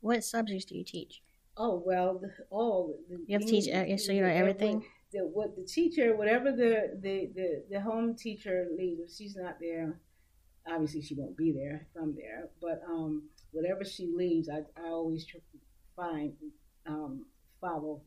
What 0.00 0.24
subjects 0.24 0.64
do 0.64 0.76
you 0.76 0.84
teach? 0.84 1.22
Oh 1.64 1.80
well, 1.86 2.18
the, 2.18 2.28
all 2.50 2.98
the, 3.08 3.18
You 3.24 3.38
have 3.38 3.46
to 3.46 3.52
teach, 3.52 3.68
uh, 3.72 3.96
so 3.96 4.10
you 4.10 4.22
know 4.22 4.26
everything? 4.26 4.84
The, 5.12 5.20
what 5.20 5.54
the 5.54 5.62
teacher, 5.62 6.16
whatever 6.16 6.50
the, 6.50 6.98
the 7.00 7.30
the 7.36 7.48
the 7.70 7.80
home 7.80 8.16
teacher 8.16 8.66
leaves, 8.76 9.00
if 9.00 9.16
she's 9.16 9.36
not 9.36 9.58
there, 9.60 10.00
obviously 10.66 11.02
she 11.02 11.14
won't 11.14 11.36
be 11.36 11.52
there 11.52 11.86
if 11.86 12.02
I'm 12.02 12.16
there. 12.16 12.48
But 12.60 12.82
um, 12.88 13.28
whatever 13.52 13.84
she 13.84 14.12
leaves, 14.12 14.48
I 14.48 14.62
I 14.76 14.88
always 14.88 15.24
find 15.94 16.32
um, 16.84 17.26
follow 17.60 18.02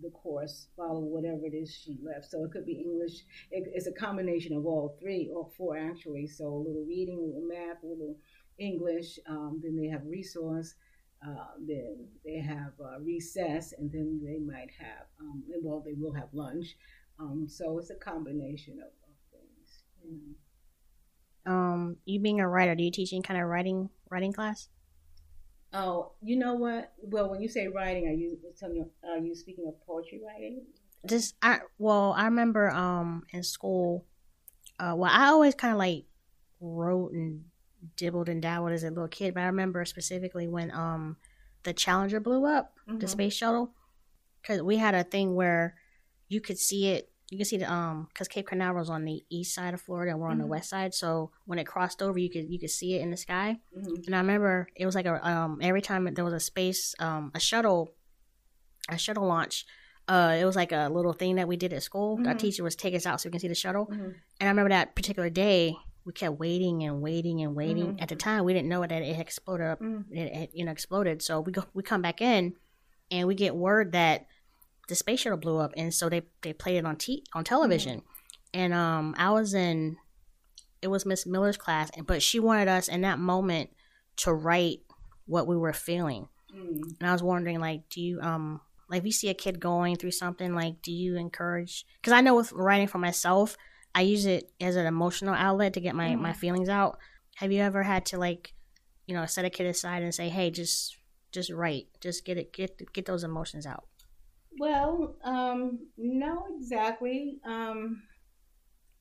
the 0.00 0.10
course, 0.10 0.68
follow 0.76 1.00
whatever 1.00 1.46
it 1.46 1.54
is 1.54 1.74
she 1.74 1.98
left. 2.04 2.30
So 2.30 2.44
it 2.44 2.52
could 2.52 2.64
be 2.64 2.80
English. 2.80 3.24
It, 3.50 3.64
it's 3.74 3.88
a 3.88 3.92
combination 4.06 4.56
of 4.56 4.66
all 4.66 4.96
three, 5.00 5.32
or 5.34 5.50
four 5.58 5.76
actually. 5.76 6.28
So 6.28 6.44
a 6.46 6.62
little 6.64 6.84
reading, 6.86 7.18
a 7.18 7.26
little 7.26 7.48
math, 7.48 7.82
a 7.82 7.86
little 7.86 8.16
English. 8.58 9.18
Um, 9.28 9.60
then 9.62 9.76
they 9.76 9.88
have 9.88 10.02
resource. 10.06 10.74
Uh, 11.26 11.52
then 11.66 12.08
they 12.24 12.38
have 12.38 12.72
uh, 12.82 12.98
recess, 13.00 13.74
and 13.76 13.92
then 13.92 14.20
they 14.24 14.38
might 14.38 14.70
have, 14.78 15.06
um, 15.20 15.42
well, 15.62 15.82
they 15.84 15.92
will 15.92 16.14
have 16.14 16.28
lunch. 16.32 16.76
Um, 17.18 17.46
so 17.46 17.78
it's 17.78 17.90
a 17.90 17.94
combination 17.94 18.78
of, 18.78 18.88
of 18.88 19.14
things. 19.30 19.82
You 20.02 20.12
know. 20.12 21.52
Um, 21.52 21.96
you 22.04 22.20
being 22.20 22.40
a 22.40 22.48
writer, 22.48 22.74
do 22.74 22.82
you 22.82 22.90
teach 22.90 23.12
any 23.12 23.22
kind 23.22 23.40
of 23.40 23.48
writing 23.48 23.90
writing 24.10 24.32
class? 24.32 24.68
Oh, 25.72 26.12
you 26.22 26.36
know 26.36 26.54
what? 26.54 26.92
Well, 27.02 27.30
when 27.30 27.40
you 27.40 27.48
say 27.48 27.68
writing, 27.68 28.08
are 28.08 28.12
you 28.12 28.38
telling 28.58 28.88
are 29.04 29.18
you 29.18 29.34
speaking 29.34 29.66
of 29.68 29.74
poetry 29.86 30.20
writing? 30.26 30.62
Just 31.06 31.34
I 31.42 31.60
well, 31.78 32.12
I 32.16 32.24
remember 32.24 32.70
um 32.70 33.24
in 33.30 33.42
school, 33.42 34.04
uh, 34.78 34.94
well, 34.96 35.10
I 35.12 35.28
always 35.28 35.54
kind 35.54 35.72
of 35.72 35.78
like 35.78 36.04
wrote 36.60 37.12
and 37.12 37.44
dibbled 37.96 38.28
and 38.28 38.42
dabbled 38.42 38.72
as 38.72 38.84
a 38.84 38.88
little 38.90 39.08
kid, 39.08 39.34
but 39.34 39.42
I 39.42 39.46
remember 39.46 39.84
specifically 39.84 40.46
when 40.48 40.70
um 40.72 41.16
the 41.62 41.72
Challenger 41.72 42.20
blew 42.20 42.46
up, 42.46 42.74
the 42.86 43.06
Mhm. 43.06 43.08
space 43.08 43.34
shuttle, 43.34 43.74
because 44.40 44.62
we 44.62 44.76
had 44.78 44.94
a 44.94 45.04
thing 45.04 45.34
where 45.34 45.76
you 46.28 46.40
could 46.40 46.58
see 46.58 46.88
it. 46.88 47.12
You 47.28 47.38
could 47.38 47.46
see 47.46 47.58
the 47.58 47.70
um 47.70 48.06
because 48.08 48.26
Cape 48.28 48.46
Canaveral 48.48 48.82
is 48.82 48.90
on 48.90 49.04
the 49.04 49.24
east 49.30 49.54
side 49.54 49.72
of 49.74 49.80
Florida 49.80 50.10
and 50.12 50.20
we're 50.20 50.28
on 50.30 50.38
the 50.38 50.44
Mhm. 50.44 50.48
west 50.48 50.70
side. 50.70 50.94
So 50.94 51.30
when 51.46 51.58
it 51.58 51.66
crossed 51.66 52.02
over, 52.02 52.18
you 52.18 52.28
could 52.30 52.48
you 52.50 52.58
could 52.58 52.70
see 52.70 52.94
it 52.94 53.02
in 53.02 53.10
the 53.10 53.16
sky. 53.16 53.60
Mm-hmm. 53.76 53.94
And 54.06 54.14
I 54.16 54.18
remember 54.18 54.68
it 54.74 54.84
was 54.86 54.94
like 54.94 55.06
a 55.06 55.24
um 55.28 55.58
every 55.62 55.80
time 55.82 56.12
there 56.14 56.24
was 56.24 56.34
a 56.34 56.40
space 56.40 56.94
um 56.98 57.30
a 57.34 57.40
shuttle 57.40 57.94
a 58.88 58.98
shuttle 58.98 59.26
launch. 59.26 59.66
Uh, 60.08 60.36
it 60.40 60.44
was 60.44 60.56
like 60.56 60.72
a 60.72 60.88
little 60.88 61.12
thing 61.12 61.36
that 61.36 61.46
we 61.46 61.56
did 61.56 61.72
at 61.72 61.82
school. 61.84 62.16
Our 62.26 62.34
Mhm. 62.34 62.38
teacher 62.38 62.64
was 62.64 62.74
take 62.74 62.94
us 62.94 63.06
out 63.06 63.20
so 63.20 63.28
we 63.28 63.30
can 63.30 63.38
see 63.38 63.46
the 63.46 63.54
shuttle. 63.54 63.86
Mm-hmm. 63.86 64.02
And 64.04 64.14
I 64.40 64.46
remember 64.48 64.70
that 64.70 64.96
particular 64.96 65.30
day, 65.30 65.76
we 66.10 66.14
kept 66.14 66.40
waiting 66.40 66.82
and 66.82 67.00
waiting 67.00 67.40
and 67.42 67.54
waiting. 67.54 67.94
Mhm. 67.94 68.02
At 68.02 68.08
the 68.08 68.16
time, 68.16 68.44
we 68.44 68.52
didn't 68.52 68.68
know 68.68 68.80
that 68.80 68.90
it 69.02 69.14
had 69.14 69.24
exploded. 69.26 69.66
Up, 69.68 69.80
Mm-hmm. 69.80 70.16
it 70.16 70.34
had, 70.34 70.48
you 70.52 70.64
know 70.64 70.72
exploded. 70.72 71.22
So 71.22 71.38
we 71.40 71.52
go 71.52 71.64
we 71.72 71.84
come 71.84 72.02
back 72.02 72.20
in, 72.20 72.54
and 73.12 73.28
we 73.28 73.34
get 73.36 73.54
word 73.54 73.92
that 73.92 74.26
the 74.88 74.96
space 74.96 75.20
shuttle 75.20 75.38
blew 75.38 75.58
up, 75.58 75.72
and 75.76 75.94
so 75.94 76.08
they 76.08 76.22
they 76.42 76.52
played 76.52 76.78
it 76.78 76.84
on 76.84 76.96
t- 76.96 77.24
on 77.32 77.44
television. 77.44 78.02
And 78.52 78.74
um, 78.74 79.14
I 79.16 79.30
was 79.30 79.54
in, 79.54 79.98
it 80.82 80.88
was 80.88 81.06
Miss 81.06 81.26
Miller's 81.26 81.56
class, 81.56 81.90
and 81.96 82.04
but 82.06 82.22
she 82.22 82.40
wanted 82.40 82.66
us 82.66 82.88
in 82.88 83.02
that 83.02 83.20
moment 83.20 83.70
to 84.16 84.32
write 84.32 84.80
what 85.26 85.46
we 85.46 85.56
were 85.56 85.72
feeling. 85.72 86.26
Mm-hmm. 86.52 86.82
And 87.00 87.08
I 87.08 87.12
was 87.12 87.22
wondering, 87.22 87.60
like, 87.60 87.88
do 87.88 88.00
you 88.00 88.20
um 88.20 88.60
like 88.88 88.98
if 88.98 89.06
you 89.06 89.12
see 89.12 89.28
a 89.28 89.34
kid 89.34 89.60
going 89.60 89.94
through 89.94 90.10
something, 90.10 90.52
like, 90.56 90.82
do 90.82 90.90
you 90.90 91.14
encourage? 91.16 91.86
Because 92.00 92.12
I 92.12 92.20
know 92.20 92.34
with 92.34 92.50
writing 92.50 92.88
for 92.88 92.98
myself, 92.98 93.56
I 93.94 94.02
use 94.02 94.26
it 94.26 94.52
as 94.60 94.76
an 94.76 94.86
emotional 94.86 95.34
outlet 95.34 95.74
to 95.74 95.80
get 95.80 95.94
my 95.94 96.16
my 96.16 96.32
Mhm. 96.32 96.34
feelings 96.34 96.68
out. 96.68 96.98
Have 97.36 97.52
you 97.52 97.60
ever 97.62 97.82
had 97.82 98.06
to 98.06 98.18
like, 98.18 98.54
you 99.06 99.14
know, 99.14 99.26
set 99.26 99.44
a 99.44 99.50
kid 99.50 99.66
aside 99.66 100.02
and 100.02 100.14
say, 100.14 100.28
hey, 100.28 100.50
just 100.50 100.98
just 101.32 101.50
write, 101.50 101.88
just 102.00 102.24
get 102.24 102.38
it, 102.38 102.52
get 102.52 102.80
get 102.92 103.06
those 103.06 103.24
emotions 103.24 103.66
out. 103.66 103.88
Well, 104.58 105.16
um, 105.22 105.88
no, 105.96 106.46
exactly. 106.56 107.40
Um, 107.44 108.02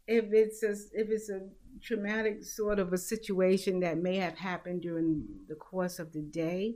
if 0.07 0.25
it's 0.33 0.63
a 0.63 0.71
if 0.93 1.09
it's 1.09 1.29
a 1.29 1.49
traumatic 1.81 2.43
sort 2.43 2.79
of 2.79 2.91
a 2.93 2.97
situation 2.97 3.79
that 3.81 3.97
may 3.97 4.17
have 4.17 4.37
happened 4.37 4.81
during 4.81 5.25
the 5.47 5.55
course 5.55 5.99
of 5.99 6.11
the 6.13 6.21
day, 6.21 6.75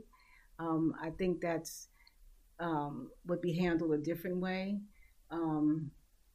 um, 0.58 0.94
I 1.00 1.10
think 1.10 1.40
that's 1.40 1.88
um, 2.60 3.10
would 3.26 3.40
be 3.42 3.58
handled 3.58 3.92
a 3.94 3.98
different 3.98 4.38
way. 4.38 4.80
Um, 5.30 5.92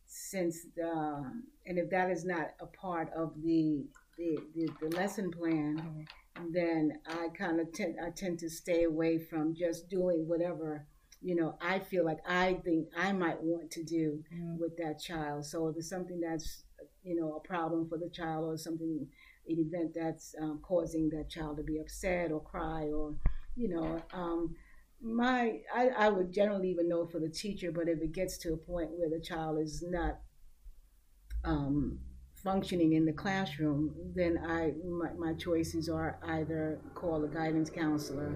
since 0.10 0.66
the 0.76 1.24
and 1.68 1.78
if 1.78 1.90
that 1.92 2.10
is 2.10 2.26
not 2.26 2.50
a 2.60 2.66
part 2.66 3.12
of 3.16 3.34
the 3.44 3.86
the, 4.18 4.38
the, 4.54 4.68
the 4.82 4.96
lesson 4.98 5.32
plan, 5.32 5.78
mm-hmm. 5.78 6.52
then 6.52 7.00
I 7.08 7.30
kind 7.38 7.60
of 7.60 7.72
tend 7.72 7.96
I 8.04 8.10
tend 8.10 8.40
to 8.40 8.50
stay 8.50 8.84
away 8.84 9.20
from 9.20 9.56
just 9.56 9.88
doing 9.88 10.28
whatever 10.28 10.88
you 11.22 11.36
know 11.36 11.58
I 11.62 11.80
feel 11.80 12.04
like 12.06 12.20
I 12.28 12.56
think 12.66 12.88
I 12.98 13.12
might 13.12 13.42
want 13.42 13.70
to 13.72 13.84
do 13.84 14.24
mm-hmm. 14.34 14.58
with 14.60 14.76
that 14.78 15.00
child. 15.00 15.46
So 15.46 15.68
if 15.68 15.78
it's 15.78 15.90
something 15.90 16.20
that's 16.20 16.64
you 17.04 17.16
know 17.16 17.34
a 17.34 17.48
problem 17.48 17.88
for 17.88 18.00
the 18.00 18.10
child 18.10 18.46
or 18.46 18.58
something 18.58 19.08
an 19.48 19.60
event 19.60 19.92
that's 19.96 20.36
um, 20.42 20.60
causing 20.64 21.10
that 21.10 21.30
child 21.30 21.58
to 21.58 21.64
be 21.64 21.80
upset 21.80 22.32
or 22.32 22.42
cry 22.42 22.90
or 22.92 23.16
you 23.56 23.70
know 23.70 24.02
um, 24.14 24.56
my 25.02 25.60
I, 25.74 25.90
I 25.90 26.10
would 26.10 26.32
generally 26.32 26.70
even 26.70 26.90
know 26.90 27.06
for 27.06 27.20
the 27.20 27.30
teacher 27.30 27.72
but 27.72 27.88
if 27.88 28.02
it 28.02 28.12
gets 28.12 28.38
to 28.40 28.54
a 28.54 28.58
point 28.58 28.90
where 28.92 29.10
the 29.10 29.20
child 29.20 29.60
is 29.60 29.84
not 29.88 30.20
um, 31.46 32.00
functioning 32.44 32.94
in 32.94 33.06
the 33.06 33.14
classroom 33.14 33.94
then 34.16 34.40
i 34.46 34.72
my, 34.86 35.12
my 35.18 35.34
choices 35.34 35.90
are 35.90 36.20
either 36.28 36.80
call 36.96 37.24
a 37.24 37.28
guidance 37.28 37.70
counselor 37.70 38.36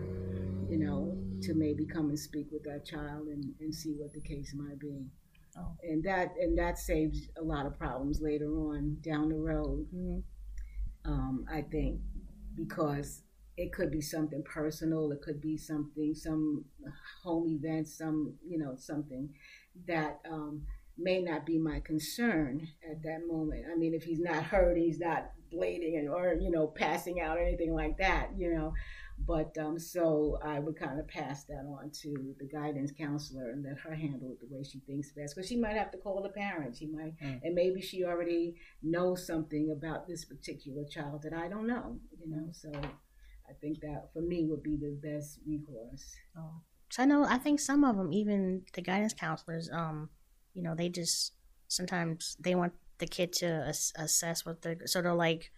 you 0.70 0.78
know 0.78 1.18
to 1.42 1.54
maybe 1.54 1.86
come 1.86 2.10
and 2.10 2.20
speak 2.20 2.48
with 2.52 2.64
that 2.64 2.86
child 2.86 3.28
and, 3.28 3.44
and 3.60 3.74
see 3.74 3.94
what 3.98 4.14
the 4.14 4.22
case 4.22 4.54
might 4.56 4.80
be 4.80 5.06
oh. 5.58 5.72
and 5.84 6.04
that 6.04 6.34
and 6.40 6.58
that 6.58 6.78
saves 6.78 7.28
a 7.38 7.44
lot 7.44 7.66
of 7.66 7.78
problems 7.78 8.22
later 8.22 8.48
on 8.48 8.98
down 9.02 9.30
the 9.30 9.36
road 9.36 9.86
mm-hmm. 9.94 10.20
um, 11.12 11.46
i 11.52 11.62
think 11.62 12.00
because 12.56 13.24
it 13.58 13.72
could 13.72 13.92
be 13.92 14.02
something 14.02 14.44
personal 14.44 15.12
it 15.12 15.22
could 15.22 15.42
be 15.42 15.58
something 15.58 16.14
some 16.14 16.66
home 17.24 17.48
event 17.48 17.88
some 17.88 18.34
you 18.48 18.58
know 18.58 18.76
something 18.78 19.30
that 19.88 20.20
um, 20.30 20.64
may 20.98 21.22
not 21.22 21.46
be 21.46 21.58
my 21.58 21.80
concern 21.82 22.68
at 22.90 23.02
that 23.04 23.20
moment 23.28 23.66
i 23.72 23.76
mean 23.76 23.94
if 23.94 24.04
he's 24.04 24.20
not 24.20 24.44
hurt 24.44 24.78
he's 24.78 25.00
not 25.00 25.32
bleeding 25.52 25.98
and 25.98 26.10
or 26.10 26.36
you 26.40 26.50
know 26.50 26.68
passing 26.68 27.22
out 27.22 27.38
or 27.38 27.42
anything 27.42 27.74
like 27.74 27.98
that 27.98 28.30
you 28.38 28.54
know 28.54 28.74
but 29.26 29.56
um, 29.58 29.80
so 29.80 30.40
I 30.44 30.60
would 30.60 30.78
kind 30.78 31.00
of 31.00 31.08
pass 31.08 31.46
that 31.46 31.66
on 31.66 31.92
to 32.02 32.36
the 32.40 32.46
guidance 32.46 32.92
counselor 32.92 33.52
and 33.52 33.64
let 33.64 33.78
her 33.80 33.96
handle 33.96 34.32
it 34.32 34.40
the 34.42 34.54
way 34.54 34.64
she 34.64 34.80
thinks 34.80 35.12
best. 35.12 35.36
Because 35.36 35.48
she 35.48 35.56
might 35.56 35.78
have 35.78 35.92
to 35.92 35.98
call 35.98 36.22
the 36.22 36.30
parents. 36.30 36.80
She 36.80 36.88
might, 36.88 37.18
mm. 37.20 37.40
and 37.44 37.56
maybe 37.56 37.82
she 37.82 38.04
already 38.04 38.56
knows 38.82 39.26
something 39.26 39.72
about 39.72 40.08
this 40.08 40.26
particular 40.26 40.84
child 40.86 41.22
that 41.24 41.34
I 41.34 41.48
don't 41.48 41.68
know. 41.68 41.98
You 42.20 42.36
know, 42.36 42.48
so 42.52 42.72
I 43.50 43.54
think 43.54 43.82
that 43.82 44.10
for 44.14 44.22
me 44.22 44.46
would 44.46 44.64
be 44.64 44.78
the 44.78 44.98
best 45.02 45.40
recourse. 45.46 46.16
Oh, 46.38 46.62
so 46.90 47.04
I 47.04 47.06
know. 47.06 47.26
I 47.26 47.38
think 47.38 47.60
some 47.60 47.84
of 47.84 47.98
them, 47.98 48.14
even 48.14 48.64
the 48.74 48.82
guidance 48.82 49.14
counselors, 49.14 49.70
um, 49.72 50.10
you 50.54 50.64
know, 50.64 50.76
they 50.76 50.90
just 50.90 51.34
sometimes 51.68 52.38
they 52.40 52.56
want 52.56 52.74
the 53.00 53.08
kid 53.08 53.34
to 53.34 53.48
ass- 53.68 53.94
assess 53.98 54.46
what 54.46 54.62
they're 54.62 54.78
so 54.86 55.02
they're 55.02 55.14
like 55.14 55.52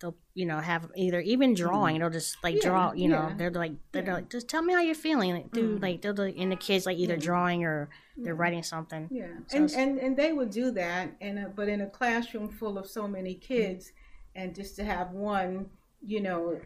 they'll 0.00 0.16
you 0.34 0.44
know 0.44 0.58
have 0.58 0.90
either 0.96 1.20
even 1.20 1.54
drawing 1.54 2.00
they'll 2.00 2.10
just 2.10 2.36
like 2.42 2.56
yeah, 2.56 2.68
draw 2.68 2.92
you 2.92 3.08
know 3.08 3.32
they're 3.36 3.50
like 3.50 3.72
they're 3.92 4.04
yeah. 4.04 4.14
like 4.14 4.28
just 4.28 4.48
tell 4.48 4.62
me 4.62 4.74
how 4.74 4.80
you're 4.80 4.94
feeling 4.94 5.32
like, 5.32 5.52
do 5.52 5.76
mm. 5.76 5.82
like 5.82 6.02
they'll 6.02 6.12
do, 6.12 6.24
and 6.24 6.50
the 6.50 6.56
kids 6.56 6.84
like 6.84 6.98
either 6.98 7.16
drawing 7.16 7.64
or 7.64 7.88
they're 8.16 8.34
writing 8.34 8.62
something 8.62 9.08
yeah 9.10 9.26
so 9.46 9.58
and, 9.58 9.70
and 9.70 9.98
and 9.98 10.16
they 10.16 10.32
would 10.32 10.50
do 10.50 10.70
that 10.70 11.10
and 11.20 11.54
but 11.54 11.68
in 11.68 11.80
a 11.80 11.86
classroom 11.86 12.48
full 12.48 12.76
of 12.76 12.86
so 12.86 13.06
many 13.06 13.34
kids 13.34 13.86
mm. 13.86 13.92
and 14.42 14.54
just 14.54 14.76
to 14.76 14.84
have 14.84 15.12
one 15.12 15.66
you 16.04 16.20
know 16.20 16.60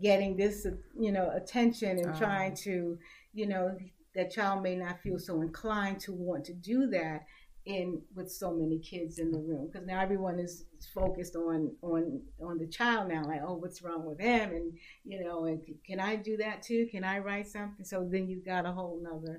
getting 0.00 0.36
this 0.36 0.66
you 0.98 1.12
know 1.12 1.30
attention 1.34 1.98
and 1.98 2.16
trying 2.16 2.52
oh. 2.52 2.62
to 2.62 2.98
you 3.32 3.46
know 3.46 3.76
that 4.14 4.30
child 4.30 4.62
may 4.62 4.74
not 4.74 5.00
feel 5.00 5.18
so 5.18 5.40
inclined 5.42 6.00
to 6.00 6.12
want 6.12 6.44
to 6.44 6.52
do 6.52 6.88
that 6.88 7.24
in 7.66 8.00
with 8.14 8.30
so 8.30 8.52
many 8.52 8.78
kids 8.78 9.18
in 9.18 9.30
the 9.30 9.38
room. 9.38 9.68
Because 9.70 9.86
now 9.86 10.00
everyone 10.00 10.38
is 10.38 10.64
focused 10.94 11.36
on 11.36 11.72
on 11.82 12.22
on 12.42 12.58
the 12.58 12.66
child 12.66 13.08
now 13.08 13.24
like 13.26 13.40
oh 13.46 13.54
what's 13.54 13.82
wrong 13.82 14.04
with 14.04 14.18
him? 14.18 14.50
And 14.50 14.72
you 15.04 15.22
know 15.22 15.44
and 15.44 15.60
can 15.86 16.00
i 16.00 16.16
do 16.16 16.36
that 16.38 16.62
too? 16.62 16.88
Can 16.90 17.04
i 17.04 17.18
write 17.18 17.48
something? 17.48 17.84
So 17.84 18.08
then 18.10 18.28
you've 18.28 18.46
got 18.46 18.66
a 18.66 18.72
whole 18.72 19.00
nother 19.02 19.38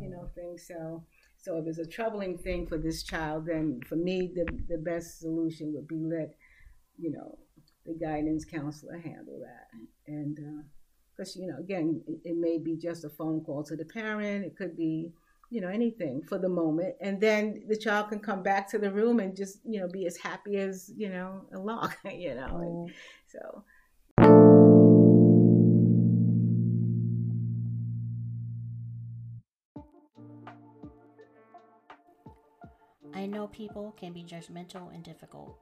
you 0.00 0.10
know 0.10 0.18
uh-huh. 0.18 0.28
thing. 0.34 0.58
So 0.58 1.04
so 1.36 1.58
if 1.58 1.66
it's 1.66 1.78
a 1.78 1.86
troubling 1.86 2.36
thing 2.38 2.66
for 2.66 2.78
this 2.78 3.02
child 3.02 3.46
then 3.46 3.80
for 3.86 3.96
me 3.96 4.32
the 4.34 4.46
the 4.68 4.78
best 4.78 5.20
solution 5.20 5.72
would 5.74 5.86
be 5.86 6.00
let 6.02 6.34
you 6.98 7.12
know 7.12 7.38
the 7.88 7.94
guidance 7.94 8.44
counselor 8.44 8.98
handle 8.98 9.40
that. 9.40 9.68
And 10.06 10.38
because 11.16 11.36
uh, 11.36 11.40
you 11.40 11.46
know 11.48 11.58
again 11.58 12.00
it, 12.06 12.30
it 12.30 12.36
may 12.36 12.58
be 12.58 12.76
just 12.76 13.04
a 13.04 13.08
phone 13.08 13.42
call 13.42 13.64
to 13.64 13.76
the 13.76 13.84
parent. 13.84 14.44
It 14.44 14.56
could 14.56 14.76
be 14.76 15.10
you 15.50 15.60
know 15.60 15.68
anything 15.68 16.22
for 16.22 16.38
the 16.38 16.48
moment. 16.48 16.94
And 17.00 17.20
then 17.20 17.64
the 17.66 17.76
child 17.76 18.10
can 18.10 18.20
come 18.20 18.42
back 18.42 18.68
to 18.70 18.78
the 18.78 18.92
room 18.92 19.18
and 19.18 19.34
just 19.34 19.58
you 19.64 19.80
know 19.80 19.88
be 19.88 20.06
as 20.06 20.16
happy 20.16 20.56
as 20.56 20.92
you 20.96 21.08
know 21.08 21.46
a 21.52 21.58
log 21.58 21.94
you 22.04 22.34
know 22.34 22.58
and 22.58 22.92
so. 23.26 23.64
I 33.14 33.26
know 33.26 33.48
people 33.48 33.96
can 33.98 34.12
be 34.12 34.22
judgmental 34.22 34.94
and 34.94 35.02
difficult, 35.02 35.58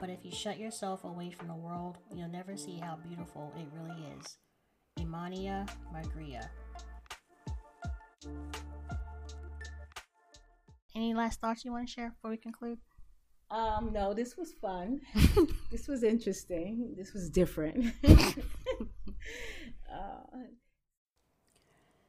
but 0.00 0.10
if 0.10 0.24
you 0.24 0.30
shut 0.30 0.58
yourself 0.58 1.04
away 1.04 1.30
from 1.30 1.48
the 1.48 1.54
world, 1.54 1.98
you'll 2.14 2.28
never 2.28 2.56
see 2.56 2.78
how 2.78 2.96
beautiful 3.06 3.52
it 3.56 3.66
really 3.72 4.02
is. 4.18 4.36
Imania 4.98 5.68
Margria. 5.92 6.48
Any 10.94 11.14
last 11.14 11.40
thoughts 11.40 11.64
you 11.64 11.72
want 11.72 11.86
to 11.86 11.92
share 11.92 12.10
before 12.10 12.30
we 12.30 12.36
conclude? 12.36 12.78
Um, 13.50 13.90
no, 13.92 14.12
this 14.14 14.36
was 14.36 14.52
fun. 14.52 15.00
this 15.70 15.86
was 15.86 16.02
interesting. 16.02 16.94
This 16.96 17.12
was 17.12 17.30
different. 17.30 17.94
uh, 18.04 18.36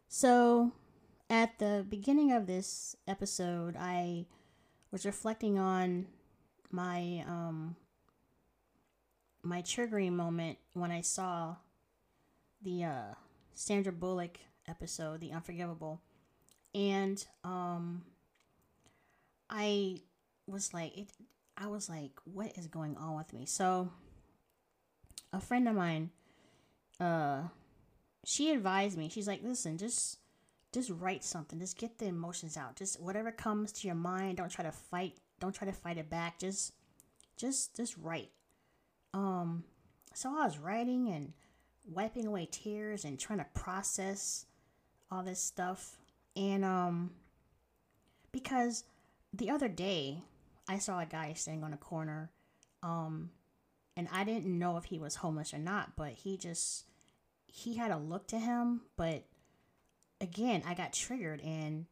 so, 0.07 0.71
at 1.29 1.59
the 1.59 1.85
beginning 1.87 2.31
of 2.31 2.47
this 2.47 2.95
episode, 3.07 3.75
I 3.77 4.25
was 4.91 5.05
reflecting 5.05 5.59
on 5.59 6.07
my 6.71 7.23
um 7.27 7.75
my 9.43 9.61
triggering 9.61 10.13
moment 10.13 10.57
when 10.73 10.91
I 10.91 11.01
saw 11.01 11.55
the 12.61 12.83
uh, 12.83 13.13
Sandra 13.53 13.93
Bullock 13.93 14.39
episode, 14.67 15.21
The 15.21 15.31
Unforgivable, 15.31 16.01
and 16.73 17.23
um 17.43 18.03
I 19.49 20.01
was 20.45 20.73
like, 20.73 20.97
it, 20.97 21.07
I 21.57 21.67
was 21.67 21.89
like, 21.89 22.11
what 22.25 22.57
is 22.57 22.67
going 22.67 22.95
on 22.97 23.17
with 23.17 23.33
me? 23.33 23.45
So, 23.45 23.91
a 25.33 25.39
friend 25.39 25.67
of 25.67 25.75
mine, 25.75 26.11
uh, 26.99 27.43
she 28.25 28.51
advised 28.51 28.97
me. 28.97 29.09
She's 29.09 29.27
like, 29.27 29.41
listen, 29.43 29.77
just, 29.77 30.19
just 30.73 30.89
write 30.89 31.23
something. 31.23 31.59
Just 31.59 31.77
get 31.77 31.97
the 31.97 32.05
emotions 32.05 32.57
out. 32.57 32.75
Just 32.75 32.99
whatever 32.99 33.31
comes 33.31 33.71
to 33.73 33.87
your 33.87 33.95
mind. 33.95 34.37
Don't 34.37 34.51
try 34.51 34.65
to 34.65 34.71
fight. 34.71 35.17
Don't 35.39 35.53
try 35.53 35.67
to 35.67 35.73
fight 35.73 35.97
it 35.97 36.09
back. 36.09 36.39
Just, 36.39 36.73
just, 37.35 37.75
just 37.75 37.95
write. 37.97 38.31
Um, 39.13 39.63
so 40.13 40.29
I 40.29 40.45
was 40.45 40.57
writing 40.57 41.09
and 41.09 41.33
wiping 41.89 42.25
away 42.25 42.47
tears 42.49 43.05
and 43.05 43.19
trying 43.19 43.39
to 43.39 43.45
process 43.53 44.45
all 45.11 45.23
this 45.23 45.39
stuff, 45.39 45.97
and 46.35 46.65
um, 46.65 47.11
because 48.31 48.83
the 49.33 49.49
other 49.49 49.67
day, 49.67 50.23
I 50.67 50.79
saw 50.79 50.99
a 50.99 51.05
guy 51.05 51.33
standing 51.33 51.63
on 51.63 51.73
a 51.73 51.77
corner, 51.77 52.29
um, 52.83 53.31
and 53.95 54.07
I 54.11 54.23
didn't 54.23 54.57
know 54.57 54.77
if 54.77 54.85
he 54.85 54.99
was 54.99 55.15
homeless 55.15 55.53
or 55.53 55.59
not, 55.59 55.95
but 55.95 56.11
he 56.11 56.35
just 56.37 56.85
he 57.47 57.75
had 57.75 57.91
a 57.91 57.97
look 57.97 58.27
to 58.27 58.39
him, 58.39 58.81
but 58.97 59.23
again, 60.19 60.63
I 60.65 60.73
got 60.73 60.93
triggered 60.93 61.41
and 61.41 61.85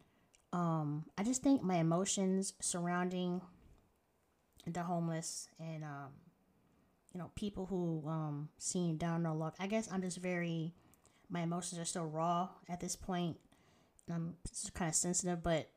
um, 0.56 1.04
I 1.18 1.24
just 1.24 1.44
think 1.44 1.62
my 1.64 1.76
emotions 1.76 2.54
surrounding 2.62 3.42
the 4.66 4.84
homeless 4.84 5.50
and 5.60 5.84
um, 5.84 6.12
you 7.14 7.20
know 7.20 7.30
people 7.36 7.66
who 7.66 8.02
um, 8.08 8.48
seem 8.58 8.96
down 8.96 9.24
no 9.24 9.34
luck. 9.34 9.56
I 9.60 9.68
guess 9.68 9.90
I'm 9.92 10.02
just 10.02 10.18
very 10.18 10.74
my 11.30 11.42
emotions 11.42 11.82
are 11.82 11.86
still 11.86 12.06
raw 12.06 12.48
at 12.70 12.80
this 12.80 12.96
point. 12.96 13.36
I'm 14.10 14.36
kind 14.74 14.88
of 14.88 14.96
sensitive, 14.96 15.44
but 15.44 15.70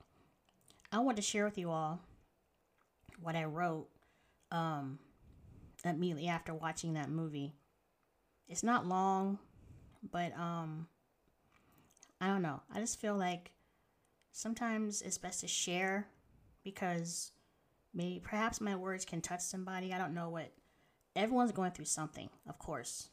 I 0.93 1.01
want 1.01 1.17
to 1.17 1.23
share 1.23 1.45
with 1.45 1.59
you 1.59 1.71
all 1.71 2.01
what 3.21 3.35
I 3.35 3.45
wrote 3.47 3.89
um, 4.53 5.01
immediately 5.85 6.29
after 6.29 6.55
watching 6.55 6.95
that 6.95 7.11
movie. 7.11 7.53
It's 8.49 8.63
not 8.63 8.87
long, 8.87 9.41
but 10.13 10.33
um, 10.39 10.87
I 12.21 12.29
don't 12.29 12.43
know. 12.43 12.61
I 12.73 12.79
just 12.79 13.01
feel 13.01 13.17
like 13.17 13.51
sometimes 14.39 15.03
it's 15.03 15.19
best 15.19 15.41
to 15.41 15.49
share 15.49 16.07
because 16.63 17.33
maybe 17.93 18.21
perhaps 18.23 18.61
my 18.61 18.77
words 18.77 19.05
can 19.05 19.21
touch 19.21 19.41
somebody. 19.41 19.93
I 19.93 19.99
don't 19.99 20.15
know 20.15 20.29
what 20.29 20.53
everyone's 21.17 21.51
going 21.51 21.73
through 21.73 21.87
something, 21.87 22.29
of 22.49 22.57
course. 22.57 23.09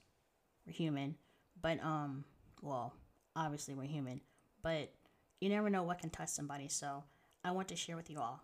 We're 0.67 0.73
human, 0.73 1.15
but 1.59 1.83
um 1.83 2.25
well, 2.61 2.93
obviously 3.35 3.73
we're 3.73 3.85
human, 3.87 4.21
but 4.61 4.93
you 5.41 5.49
never 5.49 5.69
know 5.69 5.81
what 5.81 5.97
can 5.97 6.11
touch 6.11 6.29
somebody. 6.29 6.67
So, 6.67 7.03
I 7.43 7.51
want 7.51 7.67
to 7.69 7.75
share 7.75 7.95
with 7.95 8.09
you 8.09 8.19
all. 8.19 8.41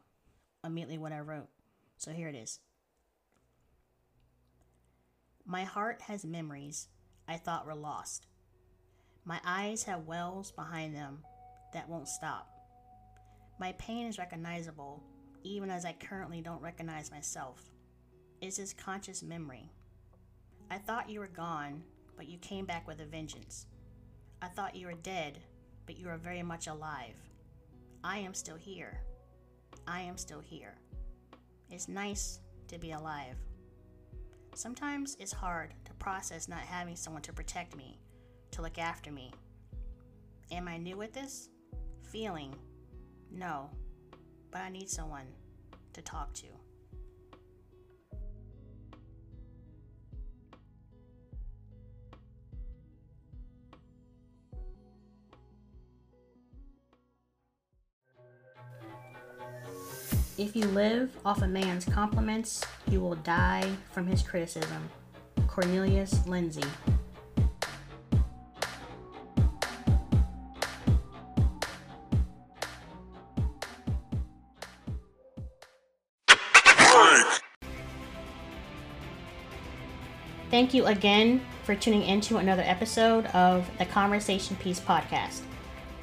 immediately 0.63 0.98
what 0.98 1.12
I 1.12 1.20
wrote. 1.20 1.50
So 1.98 2.12
here 2.12 2.30
it 2.30 2.36
is. 2.36 2.60
My 5.46 5.63
heart 5.65 6.02
has 6.04 6.26
memories 6.26 6.88
I 7.28 7.38
thought 7.38 7.67
were 7.67 7.76
lost. 7.76 8.26
My 9.24 9.39
eyes 9.46 9.84
have 9.84 10.08
wells 10.08 10.52
behind 10.52 10.96
them 10.96 11.20
that 11.74 11.88
won't 11.89 12.08
stop. 12.08 12.61
My 13.62 13.74
pain 13.74 14.08
is 14.08 14.17
recognizable, 14.17 15.04
even 15.43 15.69
as 15.69 15.86
I 15.86 15.93
currently 15.93 16.41
don't 16.41 16.63
recognize 16.63 17.12
myself. 17.12 17.62
It's 18.41 18.58
this 18.58 18.74
conscious 18.74 19.21
memory. 19.21 19.69
I 20.71 20.80
thought 20.80 21.12
you 21.12 21.19
were 21.19 21.28
gone, 21.28 21.84
but 22.17 22.28
you 22.28 22.39
came 22.39 22.65
back 22.65 22.88
with 22.88 23.02
a 23.02 23.06
vengeance. 23.06 23.67
I 24.41 24.47
thought 24.47 24.76
you 24.76 24.88
were 24.88 24.95
dead, 25.04 25.38
but 25.86 25.95
you 25.95 26.10
are 26.10 26.17
very 26.17 26.41
much 26.41 26.65
alive. 26.65 27.13
I 28.04 28.17
am 28.17 28.34
still 28.34 28.56
here. 28.56 29.00
I 29.88 30.02
am 30.02 30.17
still 30.17 30.39
here. 30.39 30.74
It's 31.69 31.88
nice 31.88 32.39
to 32.67 32.80
be 32.80 32.93
alive. 32.93 33.36
Sometimes 34.56 35.17
it's 35.19 35.32
hard 35.32 35.76
to 35.86 35.93
process 36.00 36.47
not 36.47 36.62
having 36.62 36.95
someone 36.95 37.21
to 37.21 37.32
protect 37.32 37.78
me, 37.78 38.00
to 38.50 38.63
look 38.63 38.80
after 38.80 39.12
me. 39.12 39.32
Am 40.52 40.67
I 40.67 40.78
new 40.78 41.04
at 41.04 41.13
this? 41.13 41.50
Feeling? 42.12 42.56
No. 43.32 43.70
But 44.52 44.62
I 44.62 44.70
need 44.70 44.89
someone 44.89 45.28
to 45.94 46.02
talk 46.02 46.34
to. 46.34 46.48
If 60.38 60.56
you 60.56 60.65
live 60.65 61.15
off 61.24 61.44
a 61.44 61.48
man's 61.48 61.86
compliments, 61.86 62.65
you 62.88 63.00
will 63.00 63.15
die 63.15 63.70
from 63.91 64.08
his 64.08 64.24
criticism. 64.24 64.89
Cornelius 65.48 66.26
Lindsay. 66.26 66.63
Thank 80.62 80.76
you 80.76 80.86
again 80.86 81.41
for 81.63 81.74
tuning 81.74 82.04
into 82.04 82.38
another 82.38 82.62
episode 82.62 83.26
of 83.34 83.67
the 83.80 83.86
Conversation 83.86 84.56
Piece 84.58 84.80
podcast. 84.80 85.41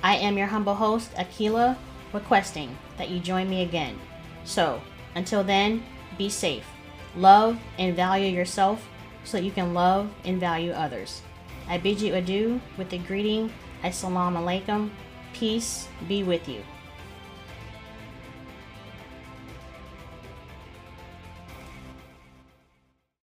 I 0.02 0.16
am 0.16 0.36
your 0.36 0.48
humble 0.48 0.74
host, 0.74 1.12
Aquila, 1.16 1.78
requesting 2.12 2.76
that 2.96 3.08
you 3.08 3.20
join 3.20 3.48
me 3.48 3.62
again. 3.62 3.96
So, 4.42 4.82
until 5.14 5.44
then, 5.44 5.84
be 6.18 6.28
safe. 6.28 6.66
Love 7.14 7.56
and 7.78 7.94
value 7.94 8.34
yourself 8.34 8.84
so 9.22 9.36
that 9.36 9.44
you 9.44 9.52
can 9.52 9.74
love 9.74 10.10
and 10.24 10.40
value 10.40 10.72
others. 10.72 11.22
I 11.68 11.78
bid 11.78 12.00
you 12.00 12.16
adieu 12.16 12.60
with 12.76 12.90
the 12.90 12.98
greeting 12.98 13.52
Assalamu 13.84 14.38
alaikum. 14.42 14.90
Peace 15.34 15.86
be 16.08 16.24
with 16.24 16.48
you. 16.48 16.64